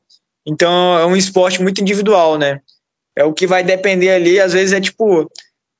[0.45, 2.61] Então é um esporte muito individual, né?
[3.15, 5.29] É o que vai depender ali, às vezes é tipo,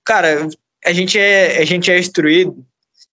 [0.03, 0.47] cara,
[0.85, 2.55] a gente é, a gente é instruído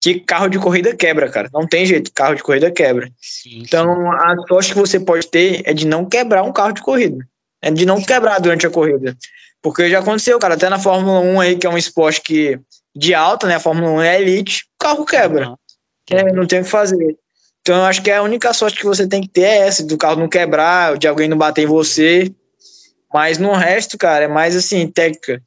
[0.00, 1.48] que carro de corrida quebra, cara.
[1.52, 3.10] Não tem jeito, carro de corrida quebra.
[3.20, 6.82] Sim, então a sorte que você pode ter é de não quebrar um carro de
[6.82, 7.26] corrida.
[7.62, 9.16] É de não quebrar durante a corrida.
[9.60, 12.60] Porque já aconteceu, cara, até na Fórmula 1 aí, que é um esporte que
[12.94, 13.56] de alta, né?
[13.56, 15.54] A Fórmula 1 é elite, o carro quebra.
[16.10, 17.16] É, não tem o que fazer.
[17.60, 19.98] Então eu acho que a única sorte que você tem que ter é essa, do
[19.98, 22.32] carro não quebrar, de alguém não bater em você.
[23.12, 25.42] Mas no resto, cara, é mais assim, técnica.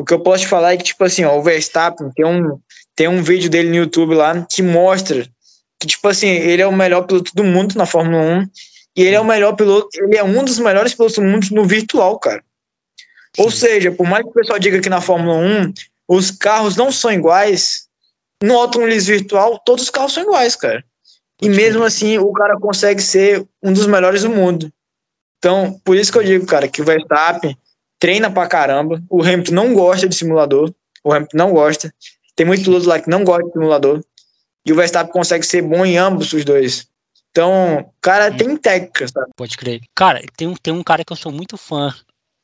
[0.00, 2.58] O que eu posso te falar é que, tipo assim, ó, o Verstappen tem um,
[2.94, 5.26] tem um vídeo dele no YouTube lá que mostra
[5.78, 8.46] que, tipo assim, ele é o melhor piloto do mundo na Fórmula 1
[8.96, 11.64] e ele é o melhor piloto, ele é um dos melhores pilotos do mundo no
[11.64, 12.44] virtual, cara.
[13.38, 15.72] Ou seja, por mais que o pessoal diga que na Fórmula 1
[16.08, 17.88] os carros não são iguais,
[18.42, 20.84] no automobilismo virtual todos os carros são iguais, cara.
[21.40, 24.72] E mesmo assim, o cara consegue ser um dos melhores do mundo.
[25.38, 27.56] Então, por isso que eu digo, cara, que o Verstappen
[27.98, 29.02] treina pra caramba.
[29.10, 30.72] O Hamilton não gosta de simulador.
[31.02, 31.92] O Hamilton não gosta.
[32.36, 34.00] Tem muito piloto lá que não gosta de simulador.
[34.64, 36.86] E o Verstappen consegue ser bom em ambos os dois.
[37.32, 38.36] Então, cara, hum.
[38.36, 39.32] tem técnica, sabe?
[39.34, 39.80] Pode crer.
[39.94, 41.92] Cara, tem um, tem um cara que eu sou muito fã.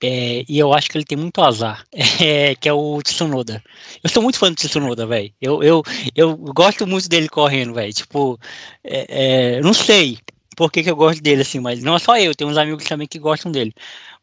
[0.02, 1.84] É, e eu acho que ele tem muito azar,
[2.22, 3.62] é, que é o Tsunoda.
[4.02, 5.32] Eu sou muito fã do Tsunoda, velho.
[5.40, 5.82] Eu, eu,
[6.14, 7.92] eu gosto muito dele correndo, velho.
[7.92, 8.38] Tipo,
[8.84, 10.18] é, é, não sei
[10.58, 12.84] por que, que eu gosto dele, assim, mas não é só eu, tem uns amigos
[12.84, 13.72] também que gostam dele.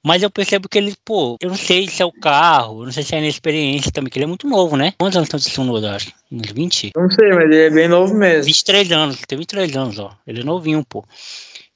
[0.03, 3.03] Mas eu percebo que ele, pô, eu não sei se é o carro, não sei
[3.03, 4.93] se é a inexperiência também, que ele é muito novo, né?
[4.99, 6.11] Quantos anos tem o Tsunoda, acho?
[6.29, 6.91] Uns 20?
[6.93, 8.43] Não sei, mas ele é bem novo mesmo.
[8.43, 10.13] 23 anos, tem 23 anos, ó.
[10.27, 11.05] Ele é novinho, pô.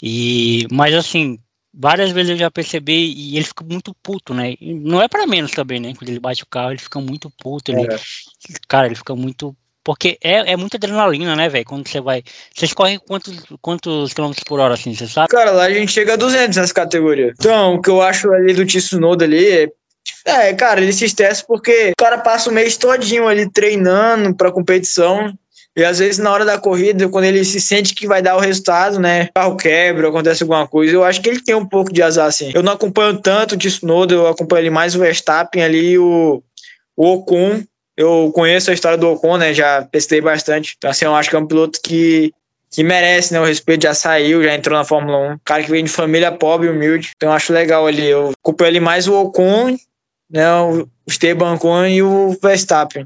[0.04, 1.40] E, mas assim,
[1.74, 4.56] várias vezes eu já percebi e ele fica muito puto, né?
[4.60, 5.94] E não é para menos também, né?
[5.98, 7.72] Quando ele bate o carro, ele fica muito puto.
[7.72, 8.00] Ele, é.
[8.68, 9.56] Cara, ele fica muito.
[9.90, 11.66] Porque é, é muita adrenalina, né, velho?
[11.66, 12.22] Quando você vai.
[12.56, 15.30] Vocês correm quantos, quantos quilômetros por hora, assim, você sabe?
[15.30, 17.34] Cara, lá a gente chega a 200 nessa categoria.
[17.36, 19.68] Então, o que eu acho ali do Tsunoda ali é
[20.24, 24.52] é, cara, ele se estressa porque o cara passa o mês todinho ali treinando pra
[24.52, 25.34] competição.
[25.76, 28.40] E às vezes na hora da corrida, quando ele se sente que vai dar o
[28.40, 29.24] resultado, né?
[29.24, 30.94] O carro quebra, acontece alguma coisa.
[30.94, 32.52] Eu acho que ele tem um pouco de azar, assim.
[32.54, 36.44] Eu não acompanho tanto o Tsunoda, eu acompanho ele mais o Verstappen ali, o,
[36.96, 37.64] o Ocon.
[38.00, 39.54] Eu conheço a história do Ocon, né?
[39.54, 40.76] Já pesquisei bastante.
[40.78, 42.34] Então, assim, eu acho que é um piloto que,
[42.72, 43.42] que merece, né?
[43.42, 45.40] O respeito, já saiu, já entrou na Fórmula 1.
[45.44, 47.12] Cara que vem de família pobre humilde.
[47.18, 48.06] Então eu acho legal ali.
[48.06, 49.76] Eu acompanho ele mais o Ocon,
[50.30, 50.50] né?
[50.62, 53.06] O Esteban Ocon e o Verstappen.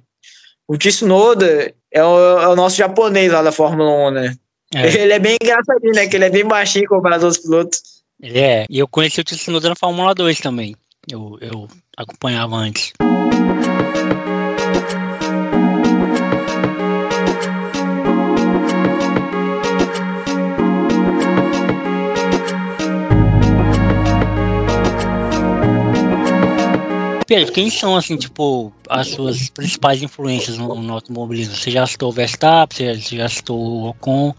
[0.68, 4.36] O Tsunoda, é o, é o nosso japonês lá da Fórmula 1, né?
[4.76, 4.94] É.
[4.96, 6.06] Ele é bem engraçadinho, né?
[6.06, 7.82] Que ele é bem baixinho comparado aos outros pilotos.
[8.22, 8.66] Ele é.
[8.70, 10.76] E eu conheci o Tsunoda na Fórmula 2 também.
[11.12, 12.94] Eu, eu acompanhava antes.
[27.34, 31.56] Pedro, quem são, assim, tipo, as suas principais influências no, no automobilismo?
[31.56, 34.36] Você já citou o Verstappen, você já citou o Ocon,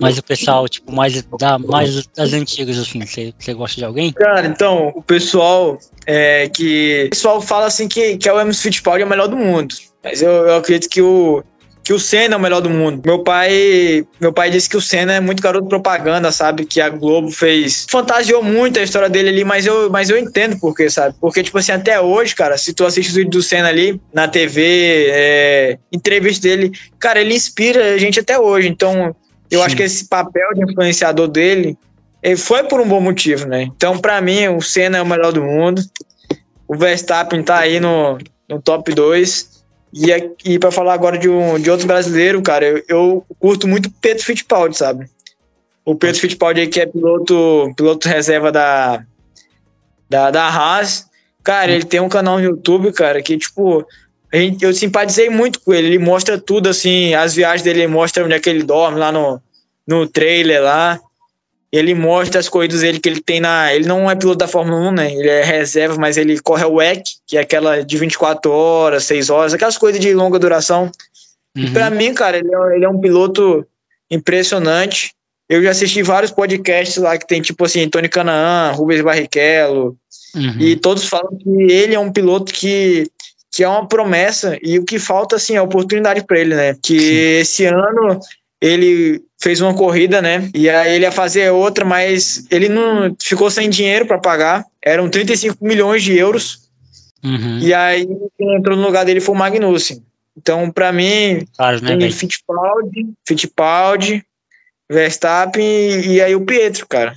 [0.00, 4.12] mas o pessoal, tipo, mais, da, mais das antigas, assim, você, você gosta de alguém?
[4.12, 7.06] Cara, então, o pessoal é que...
[7.06, 9.74] O pessoal fala, assim, que, que é o Emerson Fittipaldi é o melhor do mundo.
[10.04, 11.42] Mas eu, eu acredito que o,
[11.86, 13.00] que o Senna é o melhor do mundo.
[13.06, 16.66] Meu pai, meu pai disse que o Senna é muito garoto propaganda, sabe?
[16.66, 17.86] Que a Globo fez.
[17.88, 21.14] Fantasiou muito a história dele ali, mas eu, mas eu entendo por quê, sabe?
[21.20, 24.26] Porque, tipo assim, até hoje, cara, se tu assiste os vídeos do Senna ali na
[24.26, 28.66] TV, é, entrevista dele, cara, ele inspira a gente até hoje.
[28.66, 29.14] Então,
[29.48, 29.66] eu Sim.
[29.66, 31.78] acho que esse papel de influenciador dele
[32.20, 33.62] ele foi por um bom motivo, né?
[33.62, 35.80] Então, para mim, o Senna é o melhor do mundo.
[36.66, 38.18] O Verstappen tá aí no,
[38.48, 39.55] no top 2.
[39.92, 40.10] E,
[40.44, 44.24] e para falar agora de, um, de outro brasileiro, cara, eu, eu curto muito Pedro
[44.24, 45.08] Fittipaldi, sabe?
[45.84, 49.04] O Pedro Fittipaldi aí que é piloto, piloto reserva da,
[50.08, 51.06] da, da Haas.
[51.42, 53.86] Cara, ele tem um canal no YouTube, cara, que, tipo,
[54.60, 55.86] eu simpatizei muito com ele.
[55.86, 59.12] Ele mostra tudo, assim, as viagens dele, ele mostra onde é que ele dorme lá
[59.12, 59.40] no,
[59.86, 61.00] no trailer lá.
[61.72, 63.74] Ele mostra as corridas dele que ele tem na.
[63.74, 65.12] Ele não é piloto da Fórmula 1, né?
[65.12, 69.30] Ele é reserva, mas ele corre o WEC, que é aquela de 24 horas, 6
[69.30, 70.90] horas, aquelas coisas de longa duração.
[71.56, 71.64] Uhum.
[71.64, 73.66] E pra mim, cara, ele é, ele é um piloto
[74.10, 75.12] impressionante.
[75.48, 79.96] Eu já assisti vários podcasts lá que tem, tipo assim, Tony Canaan, Rubens Barrichello,
[80.34, 80.60] uhum.
[80.60, 83.08] e todos falam que ele é um piloto que,
[83.52, 86.76] que é uma promessa, e o que falta, assim, é oportunidade para ele, né?
[86.82, 87.40] Que Sim.
[87.40, 88.20] esse ano
[88.60, 90.50] ele fez uma corrida, né?
[90.54, 94.64] E aí ele ia fazer outra, mas ele não ficou sem dinheiro para pagar.
[94.82, 96.66] Eram 35 milhões de euros.
[97.22, 97.58] Uhum.
[97.58, 98.06] E aí
[98.38, 100.02] quem entrou no lugar dele foi o Magnussen.
[100.36, 104.24] Então, para mim, claro, né, tem Fittipaldi, Fittipaldi,
[104.90, 107.14] Verstappen e, e aí o Pietro, cara.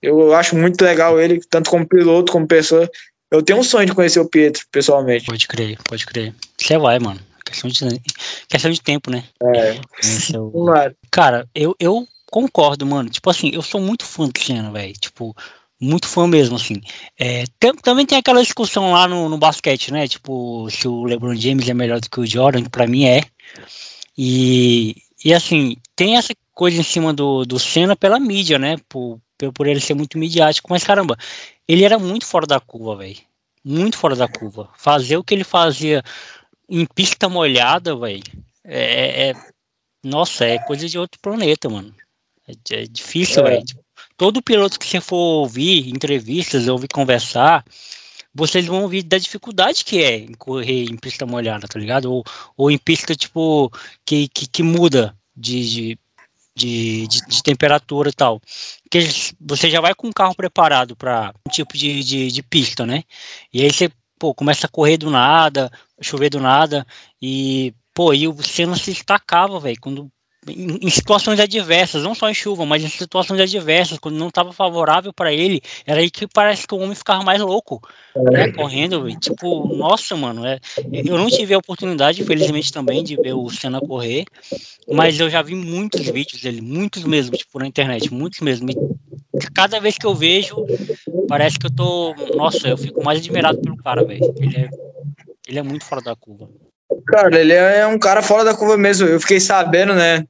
[0.00, 2.88] Eu acho muito legal ele, tanto como piloto como pessoa.
[3.30, 5.26] Eu tenho um sonho de conhecer o Pietro, pessoalmente.
[5.26, 6.34] Pode crer, pode crer.
[6.58, 7.20] Você vai, mano.
[7.44, 8.00] Questão de,
[8.48, 9.24] questão de tempo, né?
[9.42, 9.70] É.
[9.70, 9.80] é
[11.10, 13.10] Cara, eu, eu concordo, mano.
[13.10, 14.92] Tipo assim, eu sou muito fã do Senna, velho.
[14.94, 15.36] Tipo,
[15.80, 16.80] muito fã mesmo, assim.
[17.18, 20.06] É, tem, também tem aquela discussão lá no, no basquete, né?
[20.06, 23.22] Tipo, se o LeBron James é melhor do que o Jordan, que pra mim é.
[24.16, 28.76] E, e assim, tem essa coisa em cima do, do Senna pela mídia, né?
[28.88, 29.20] Por,
[29.52, 31.16] por ele ser muito midiático, mas caramba,
[31.66, 33.18] ele era muito fora da curva, velho.
[33.64, 34.68] Muito fora da curva.
[34.76, 36.02] Fazer o que ele fazia
[36.72, 38.22] em pista molhada, velho,
[38.64, 39.34] é, é,
[40.02, 41.94] Nossa, é coisa de outro planeta, mano.
[42.48, 43.50] É, é difícil, é.
[43.50, 43.64] velho.
[44.16, 47.62] Todo piloto que você for ouvir entrevistas, ouvir conversar,
[48.34, 52.10] vocês vão ouvir da dificuldade que é em correr em pista molhada, tá ligado?
[52.10, 52.24] Ou,
[52.56, 53.70] ou em pista, tipo,
[54.06, 55.98] que, que, que muda de, de
[56.54, 58.38] de, de, de, temperatura e tal.
[58.82, 59.08] Porque
[59.40, 63.04] você já vai com o carro preparado para um tipo de, de, de, pista, né?
[63.50, 63.90] E aí você
[64.22, 65.68] pô, começa a correr do nada,
[66.02, 66.86] chover do nada,
[67.20, 70.10] e, pô, e o Senna se destacava, velho, quando
[70.48, 74.52] em, em, situações adversas, não só em chuva, mas em situações adversas, quando não estava
[74.52, 77.80] favorável para ele, era aí que parece que o homem ficava mais louco,
[78.16, 78.52] né, é.
[78.52, 79.18] correndo, véio.
[79.18, 80.58] tipo, nossa, mano, é,
[80.92, 84.24] eu não tive a oportunidade, infelizmente também, de ver o Senna correr,
[84.90, 88.76] mas eu já vi muitos vídeos dele, muitos mesmo, tipo, na internet, muitos mesmo, e
[89.54, 90.56] cada vez que eu vejo,
[91.28, 94.68] parece que eu tô, nossa, eu fico mais admirado pelo cara, velho, ele é,
[95.46, 96.48] ele é muito fora da curva.
[97.06, 99.08] Cara, ele é um cara fora da curva mesmo.
[99.08, 100.24] Eu fiquei sabendo, né?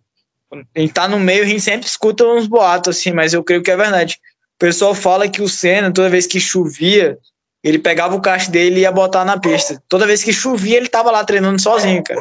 [0.77, 3.71] Gente tá no meio, a gente sempre escuta uns boatos assim, mas eu creio que
[3.71, 4.19] é verdade.
[4.57, 7.19] O pessoal fala que o Senna, toda vez que chovia,
[7.65, 9.83] ele pegava o caixa dele e ia botar na pista.
[9.89, 12.21] Toda vez que chovia, ele tava lá treinando sozinho, cara.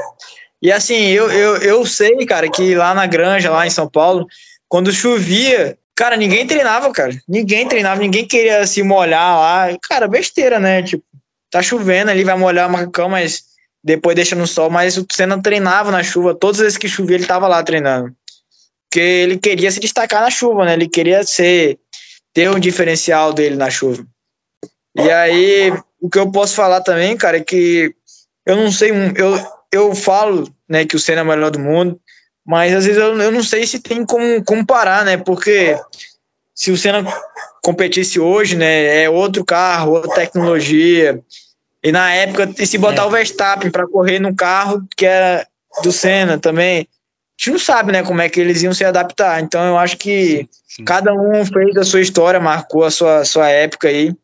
[0.61, 4.27] E assim, eu, eu, eu sei, cara, que lá na granja, lá em São Paulo,
[4.69, 7.13] quando chovia, cara, ninguém treinava, cara.
[7.27, 9.77] Ninguém treinava, ninguém queria se molhar lá.
[9.81, 10.83] Cara, besteira, né?
[10.83, 11.03] Tipo,
[11.51, 13.43] tá chovendo ali, vai molhar o macacão, mas
[13.83, 14.69] depois deixa no sol.
[14.69, 18.15] Mas o Senna treinava na chuva, todas as vezes que chovia, ele tava lá treinando
[18.91, 20.73] porque ele queria se destacar na chuva, né?
[20.73, 21.79] Ele queria ser
[22.33, 24.05] ter um diferencial dele na chuva.
[24.93, 27.95] E aí, o que eu posso falar também, cara, é que
[28.45, 31.99] eu não sei, eu, eu falo, né, que o Senna é o melhor do mundo,
[32.45, 35.15] mas às vezes eu, eu não sei se tem como comparar, né?
[35.15, 35.79] Porque
[36.53, 37.05] se o Senna
[37.61, 41.21] competisse hoje, né, é outro carro, outra tecnologia.
[41.83, 43.05] E na época, e se botar é.
[43.05, 45.47] o Verstappen para correr no carro que era
[45.83, 46.87] do Senna também,
[47.41, 49.41] gente não sabe, né, como é que eles iam se adaptar.
[49.41, 50.85] Então eu acho que Sim.
[50.85, 54.15] cada um fez a sua história, marcou a sua, sua época aí.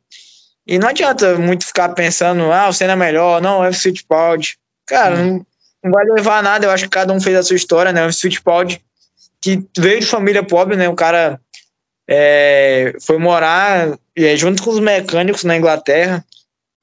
[0.68, 4.58] E não adianta muito ficar pensando, ah, o Senna é melhor, não, é o Fittipaldi.
[4.86, 5.46] Cara, não,
[5.84, 8.06] não, vai levar a nada, eu acho que cada um fez a sua história, né?
[8.06, 8.82] O Fittipaldi,
[9.42, 10.88] que veio de família pobre, né?
[10.88, 11.40] O cara
[12.08, 16.26] é, foi morar é, junto com os mecânicos na Inglaterra.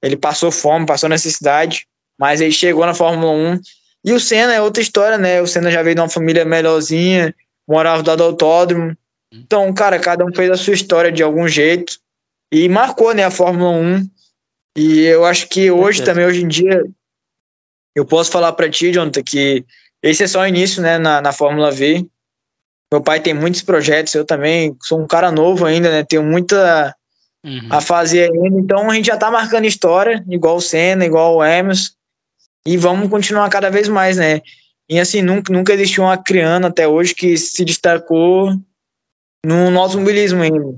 [0.03, 1.87] Ele passou fome, passou necessidade,
[2.19, 3.61] mas ele chegou na Fórmula 1
[4.05, 5.41] e o Senna é outra história, né?
[5.41, 7.35] O Senna já veio de uma família melhorzinha,
[7.67, 8.95] morava do autódromo.
[9.33, 11.99] Então, cara, cada um fez a sua história de algum jeito
[12.53, 14.09] e marcou, né, a Fórmula 1.
[14.77, 16.85] E eu acho que hoje também, hoje em dia,
[17.95, 19.65] eu posso falar para ti, Jonathan, que
[20.03, 22.07] esse é só o início, né, na, na Fórmula V.
[22.93, 26.95] Meu pai tem muitos projetos, eu também sou um cara novo ainda, né, tenho muita
[27.45, 27.69] uhum.
[27.71, 28.61] a fazer ainda.
[28.61, 31.93] Então a gente já tá marcando história, igual o Senna, igual o Emerson
[32.67, 34.41] e vamos continuar cada vez mais, né?
[34.89, 38.55] E assim, nunca, nunca existiu uma criança até hoje que se destacou
[39.45, 40.75] no automobilismo ainda.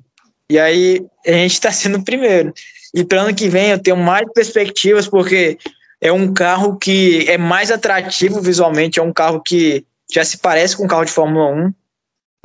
[0.50, 2.52] E aí a gente está sendo o primeiro.
[2.94, 5.58] E para ano que vem eu tenho mais perspectivas, porque
[6.00, 10.76] é um carro que é mais atrativo visualmente, é um carro que já se parece
[10.76, 11.72] com um carro de Fórmula 1,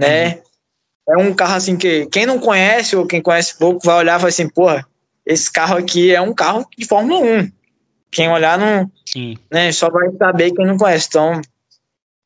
[0.01, 0.41] né?
[1.09, 4.21] É um carro assim que quem não conhece ou quem conhece pouco vai olhar e
[4.21, 4.85] vai assim, porra,
[5.25, 7.51] esse carro aqui é um carro de Fórmula 1.
[8.11, 9.37] Quem olhar não, Sim.
[9.51, 11.07] né, só vai saber quem não conhece.
[11.09, 11.41] Então,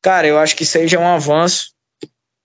[0.02, 1.72] cara, eu acho que isso aí já é um avanço.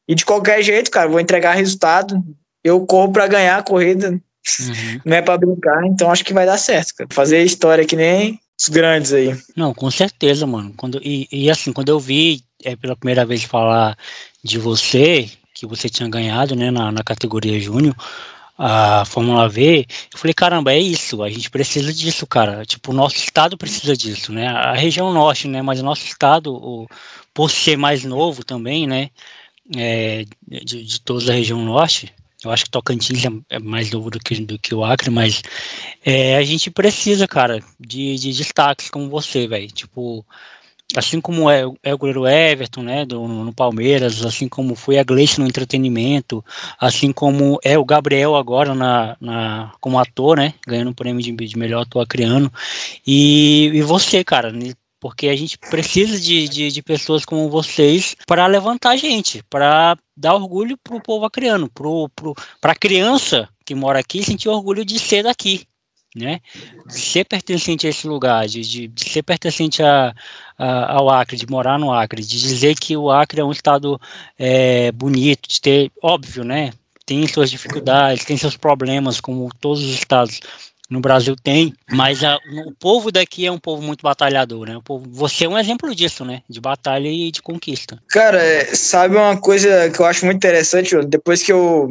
[0.07, 2.21] E de qualquer jeito, cara, vou entregar resultado.
[2.63, 4.09] Eu corro para ganhar a corrida,
[4.59, 5.01] Uhum.
[5.05, 7.07] não é para brincar, então acho que vai dar certo, cara.
[7.13, 9.35] Fazer história que nem os grandes aí.
[9.55, 10.73] Não, com certeza, mano.
[10.77, 13.97] Quando, e, e assim, quando eu vi é, pela primeira vez falar
[14.43, 17.95] de você, que você tinha ganhado, né, na, na categoria Júnior,
[18.57, 22.63] a Fórmula V, eu falei, caramba, é isso, a gente precisa disso, cara.
[22.63, 24.47] Tipo, o nosso estado precisa disso, né?
[24.47, 25.63] A região norte, né?
[25.63, 26.87] Mas o nosso estado, o,
[27.33, 29.09] por ser mais novo também, né?
[29.75, 34.09] É, de, de toda a região norte, eu acho que Tocantins é, é mais novo
[34.09, 35.41] do que, do que o Acre, mas
[36.03, 39.67] é, a gente precisa, cara, de, de destaques como você, velho.
[39.67, 40.25] Tipo,
[40.97, 45.03] assim como é, é o goleiro Everton, né, do, no, Palmeiras, assim como foi a
[45.03, 46.43] Gleice no entretenimento,
[46.79, 51.31] assim como é o Gabriel agora na, na como ator, né, ganhando o prêmio de,
[51.31, 52.51] de melhor ator acreano,
[53.05, 54.51] e, e você, cara,
[55.01, 59.97] porque a gente precisa de, de, de pessoas como vocês para levantar a gente, para
[60.15, 61.69] dar orgulho para o povo acreano,
[62.61, 65.65] para a criança que mora aqui sentir orgulho de ser daqui,
[66.15, 66.39] né?
[66.85, 70.13] De ser pertencente a esse lugar, de, de, de ser pertencente a,
[70.55, 73.99] a, ao Acre, de morar no Acre, de dizer que o Acre é um estado
[74.37, 76.71] é, bonito, de ter, óbvio, né?
[77.07, 80.39] Tem suas dificuldades, tem seus problemas, como todos os estados
[80.91, 84.75] no Brasil tem, mas a, o povo daqui é um povo muito batalhador, né?
[84.75, 86.43] O povo, você é um exemplo disso, né?
[86.49, 87.97] De batalha e de conquista.
[88.09, 88.41] Cara,
[88.75, 91.89] sabe uma coisa que eu acho muito interessante, depois que eu.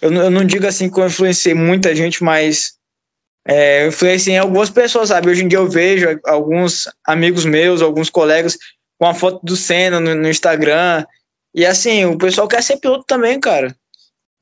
[0.00, 2.72] Eu, eu não digo assim que eu influenciei muita gente, mas
[3.46, 5.28] é, eu influenciei algumas pessoas, sabe?
[5.28, 8.56] Hoje em dia eu vejo alguns amigos meus, alguns colegas
[8.98, 11.04] com a foto do Senna no, no Instagram.
[11.54, 13.76] E assim, o pessoal quer ser piloto também, cara.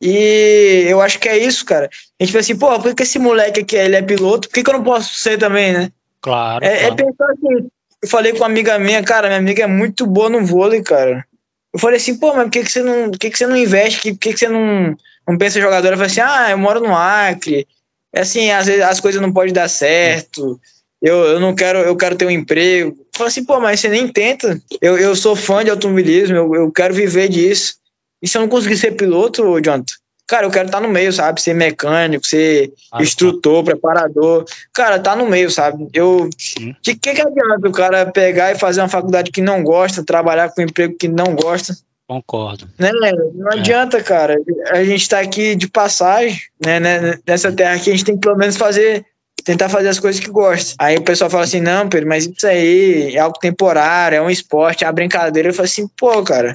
[0.03, 1.89] E eu acho que é isso, cara.
[2.21, 4.49] A gente pensa assim, pô, por que esse moleque aqui ele é piloto?
[4.49, 5.93] Por que, que eu não posso ser também, né?
[6.21, 6.65] Claro.
[6.65, 6.93] É, claro.
[6.93, 7.69] é pensar assim.
[8.03, 11.25] Eu falei com uma amiga minha, cara, minha amiga é muito boa no vôlei, cara.
[11.73, 13.11] Eu falei assim, pô, mas por que, que você não.
[13.13, 14.13] Por que, que você não investe?
[14.13, 15.95] Por que, que você não, não pensa em jogadora?
[15.95, 17.69] Eu falei assim, ah, eu moro no Acre.
[18.13, 20.61] É assim, às vezes as coisas não podem dar certo.
[21.01, 22.91] Eu, eu não quero, eu quero ter um emprego.
[22.91, 24.61] Eu falei assim, pô, mas você nem tenta.
[24.81, 27.75] Eu, eu sou fã de automobilismo, eu, eu quero viver disso.
[28.23, 29.95] E se eu não conseguir ser piloto, Jonathan?
[30.27, 31.43] Cara, eu quero estar no meio, sabe?
[31.43, 34.45] Ser mecânico, ser Claro, instrutor, preparador.
[34.73, 35.89] Cara, tá no meio, sabe?
[35.93, 36.31] Eu.
[36.39, 36.75] Sim.
[36.81, 40.49] De que, que adianta o cara pegar e fazer uma faculdade que não gosta, trabalhar
[40.51, 41.77] com um emprego que não gosta?
[42.09, 42.69] Concordo.
[42.79, 42.91] Né?
[43.35, 43.59] Não É.
[43.59, 44.37] adianta, cara.
[44.71, 46.79] A gente tá aqui de passagem, né?
[46.81, 47.19] né?
[47.27, 49.05] Nessa terra aqui, a gente tem que pelo menos fazer.
[49.45, 50.77] Tentar fazer as coisas que gosta.
[50.79, 54.31] Aí o pessoal fala assim: não, Pedro, mas isso aí é algo temporário, é um
[54.31, 55.49] esporte, é uma brincadeira.
[55.49, 56.53] Eu falo assim: pô, cara,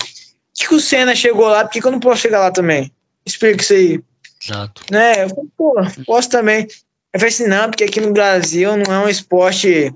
[0.58, 1.64] que, que o Senna chegou lá?
[1.64, 2.92] Por que, que eu não posso chegar lá também?
[3.26, 4.00] Explica isso aí.
[4.44, 4.84] Exato.
[4.92, 5.24] Né?
[5.24, 6.68] Eu falei, pô, posso também.
[7.14, 9.94] Eu falei assim, não, porque aqui no Brasil não é um esporte.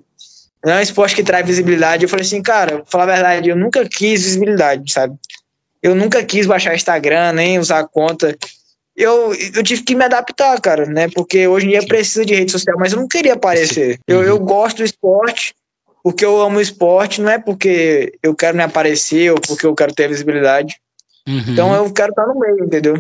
[0.64, 2.04] Não é um esporte que traz visibilidade.
[2.04, 5.16] Eu falei assim, cara, vou falar a verdade, eu nunca quis visibilidade, sabe?
[5.82, 8.38] Eu nunca quis baixar Instagram, nem usar a conta.
[8.96, 11.10] Eu, eu tive que me adaptar, cara, né?
[11.10, 14.00] Porque hoje em dia precisa de rede social, mas eu não queria aparecer.
[14.06, 15.56] Eu, eu gosto do esporte,
[16.04, 19.76] porque eu amo o esporte, não é porque eu quero me aparecer ou porque eu
[19.76, 20.76] quero ter visibilidade.
[21.28, 21.44] Uhum.
[21.48, 22.98] Então eu quero estar no meio, entendeu?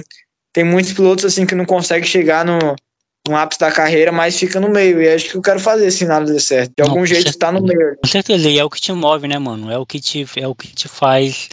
[0.53, 2.59] Tem muitos pilotos assim que não conseguem chegar no,
[3.27, 5.01] no ápice da carreira, mas fica no meio.
[5.01, 6.73] E é isso que eu quero fazer se nada der certo.
[6.77, 7.95] De Não, algum jeito estar no meio.
[8.03, 9.71] Com certeza, e é o que te move, né, mano?
[9.71, 11.49] É o que te, é o que te faz,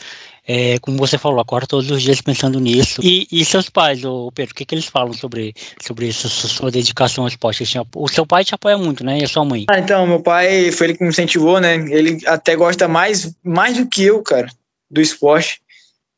[0.50, 3.02] é, como você falou, acorda todos os dias pensando nisso.
[3.04, 6.70] E, e seus pais, ô Pedro, o que, que eles falam sobre, sobre essa sua
[6.70, 7.76] dedicação ao esporte?
[7.76, 9.18] Apo- O seu pai te apoia muito, né?
[9.18, 9.66] E a sua mãe?
[9.68, 11.74] Ah, então, meu pai foi ele que me incentivou, né?
[11.74, 14.48] Ele até gosta mais, mais do que eu, cara,
[14.90, 15.60] do esporte.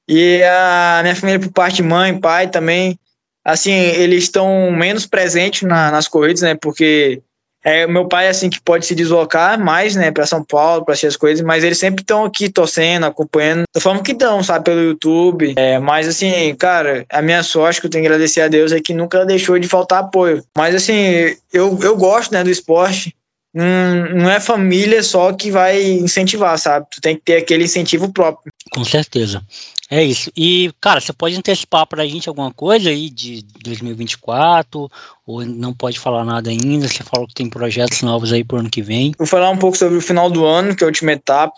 [0.08, 2.96] E a minha família, por parte de mãe, pai também,
[3.44, 6.54] assim, eles estão menos presentes na- nas corridas, né?
[6.54, 7.20] Porque
[7.62, 11.08] é meu pai, assim, que pode se deslocar mais, né, para São Paulo, para assistir
[11.08, 14.80] as coisas, mas eles sempre estão aqui torcendo, acompanhando, da forma que dão, sabe, pelo
[14.80, 15.54] YouTube.
[15.56, 18.80] É, mas, assim, cara, a minha sorte que eu tenho que agradecer a Deus é
[18.80, 20.42] que nunca deixou de faltar apoio.
[20.56, 23.14] Mas, assim, eu, eu gosto, né, do esporte.
[23.52, 26.86] Não, não é família só que vai incentivar, sabe?
[26.88, 28.52] Tu tem que ter aquele incentivo próprio.
[28.72, 29.42] Com certeza.
[29.90, 30.30] É isso.
[30.36, 34.88] E, cara, você pode antecipar pra gente alguma coisa aí de 2024?
[35.26, 36.86] Ou não pode falar nada ainda?
[36.86, 39.12] Você falou que tem projetos novos aí pro ano que vem.
[39.18, 41.56] Vou falar um pouco sobre o final do ano, que é a última etapa,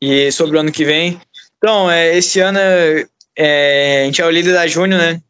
[0.00, 1.20] e sobre o ano que vem.
[1.58, 2.58] Então, é, esse ano
[3.36, 5.22] é, a gente é o líder da Júnior, né?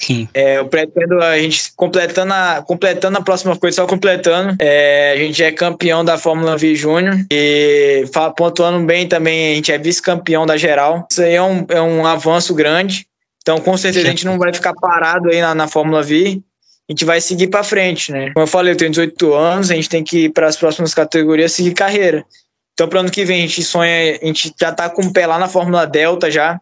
[0.00, 0.26] Sim.
[0.32, 4.56] É, eu pretendo a gente completando a, completando a próxima coisa, só completando.
[4.58, 9.70] É, a gente é campeão da Fórmula V Júnior e pontuando bem também, a gente
[9.70, 11.06] é vice-campeão da geral.
[11.10, 13.06] Isso aí é um, é um avanço grande.
[13.42, 16.40] Então, com certeza, a gente não vai ficar parado aí na, na Fórmula V.
[16.88, 18.30] a gente vai seguir para frente, né?
[18.32, 20.94] Como eu falei, eu tenho 18 anos, a gente tem que ir para as próximas
[20.94, 22.24] categorias seguir carreira.
[22.72, 25.26] Então, para ano que vem, a gente sonha, a gente já tá com o pé
[25.26, 26.58] lá na Fórmula Delta já,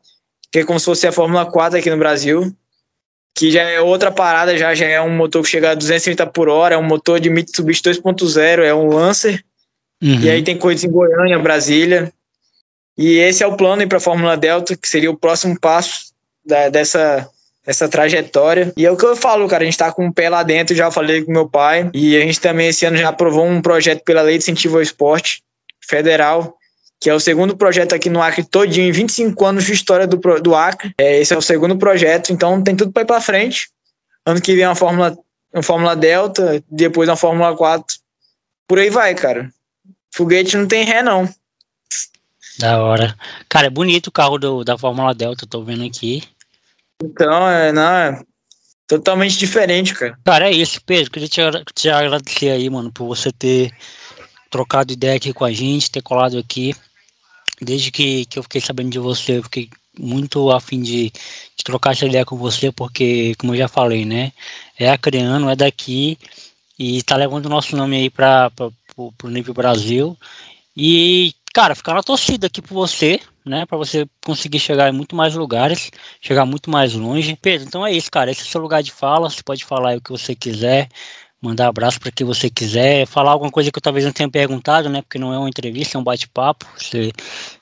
[0.51, 2.53] que é como se fosse a Fórmula 4 aqui no Brasil,
[3.39, 6.49] que já é outra parada, já, já é um motor que chega a 230 por
[6.49, 9.45] hora, é um motor de Mitsubishi 2.0, é um Lancer,
[10.03, 10.18] uhum.
[10.18, 12.12] e aí tem coisas em Goiânia, Brasília,
[12.97, 16.12] e esse é o plano para a Fórmula Delta, que seria o próximo passo
[16.45, 17.30] da, dessa,
[17.64, 18.72] dessa trajetória.
[18.76, 20.74] E é o que eu falo, cara, a gente está com o pé lá dentro,
[20.74, 24.03] já falei com meu pai, e a gente também esse ano já aprovou um projeto
[24.03, 25.45] pela Lei de Incentivo ao Esporte
[25.80, 26.57] Federal,
[27.01, 30.16] que é o segundo projeto aqui no Acre todinho, em 25 anos de história do,
[30.40, 30.92] do Acre.
[30.99, 33.70] É, esse é o segundo projeto, então tem tudo para ir para frente.
[34.26, 35.16] Ano que vem uma Fórmula,
[35.53, 37.96] uma Fórmula Delta, depois uma Fórmula 4.
[38.66, 39.51] Por aí vai, cara.
[40.12, 41.28] Foguete não tem ré, não.
[42.59, 43.16] Da hora.
[43.49, 46.24] Cara, é bonito o carro do, da Fórmula Delta, tô vendo aqui.
[47.03, 48.20] Então, é, não, é
[48.88, 50.18] totalmente diferente, cara.
[50.24, 51.11] Cara, é isso, Pedro.
[51.12, 51.40] Queria te,
[51.74, 53.70] te agradecer aí, mano, por você ter
[54.51, 56.74] trocado ideia aqui com a gente, ter colado aqui.
[57.61, 61.92] Desde que, que eu fiquei sabendo de você, eu fiquei muito afim de, de trocar
[61.92, 64.32] essa ideia com você, porque, como eu já falei, né?
[64.78, 66.18] É acreano, é daqui
[66.78, 68.52] e tá levando o nosso nome aí para
[68.96, 70.16] o nível Brasil.
[70.76, 73.66] E cara, ficar na torcida aqui por você, né?
[73.66, 75.90] Para você conseguir chegar em muito mais lugares,
[76.20, 77.36] chegar muito mais longe.
[77.40, 78.30] Pedro, então é isso, cara.
[78.30, 79.28] Esse é o seu lugar de fala.
[79.28, 80.88] Você pode falar o que você quiser,
[81.41, 84.89] mandar abraço para quem você quiser, falar alguma coisa que eu talvez não tenha perguntado,
[84.89, 85.03] né?
[85.03, 86.66] Porque não é uma entrevista, é um bate-papo.
[86.76, 87.12] Você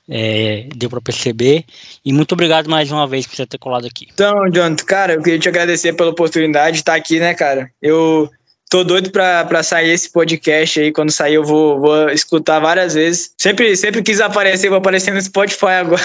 [0.08, 1.64] é, deu para perceber.
[2.04, 4.08] E muito obrigado mais uma vez por você ter colado aqui.
[4.12, 7.70] Então, Jonathan, cara, eu queria te agradecer pela oportunidade de estar aqui, né, cara?
[7.82, 8.30] Eu
[8.68, 10.92] Tô doido pra sair esse podcast aí.
[10.92, 13.32] Quando sair, eu vou, vou escutar várias vezes.
[13.38, 16.02] Sempre, sempre quis aparecer, vou aparecer no Spotify agora.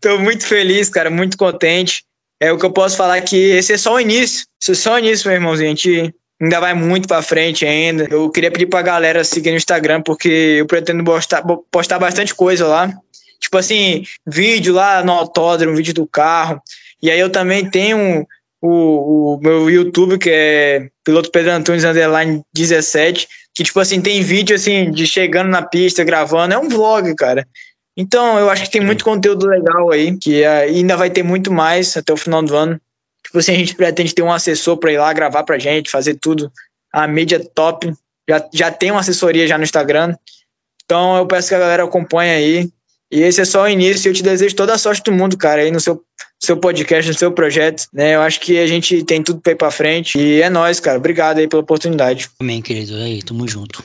[0.00, 2.04] Tô muito feliz, cara, muito contente.
[2.40, 4.46] É o que eu posso falar que esse é só o início.
[4.62, 5.68] Esse é só o início, meu irmãozinho.
[5.68, 8.06] A gente ainda vai muito pra frente ainda.
[8.10, 12.66] Eu queria pedir pra galera seguir no Instagram, porque eu pretendo postar, postar bastante coisa
[12.66, 12.92] lá.
[13.40, 16.60] Tipo assim, vídeo lá no autódromo, vídeo do carro.
[17.02, 18.26] E aí eu também tenho
[18.60, 24.22] o, o meu YouTube, que é Piloto Pedro Antunes Underline 17, que, tipo assim, tem
[24.22, 27.46] vídeo, assim, de chegando na pista, gravando, é um vlog, cara.
[27.96, 31.96] Então, eu acho que tem muito conteúdo legal aí, que ainda vai ter muito mais
[31.96, 32.80] até o final do ano.
[33.26, 36.14] Tipo assim, a gente pretende ter um assessor para ir lá gravar pra gente, fazer
[36.14, 36.50] tudo.
[36.92, 37.92] A mídia top.
[38.28, 40.14] Já, já tem uma assessoria já no Instagram.
[40.84, 42.70] Então, eu peço que a galera acompanhe aí.
[43.10, 44.08] E esse é só o início.
[44.08, 46.00] Eu te desejo toda a sorte do mundo, cara, aí no seu,
[46.40, 47.88] seu podcast, no seu projeto.
[47.92, 48.14] Né?
[48.14, 50.16] Eu acho que a gente tem tudo pra ir pra frente.
[50.16, 50.98] E é nóis, cara.
[50.98, 52.30] Obrigado aí pela oportunidade.
[52.38, 52.94] Amém, querido.
[52.94, 53.84] Aí, tamo junto.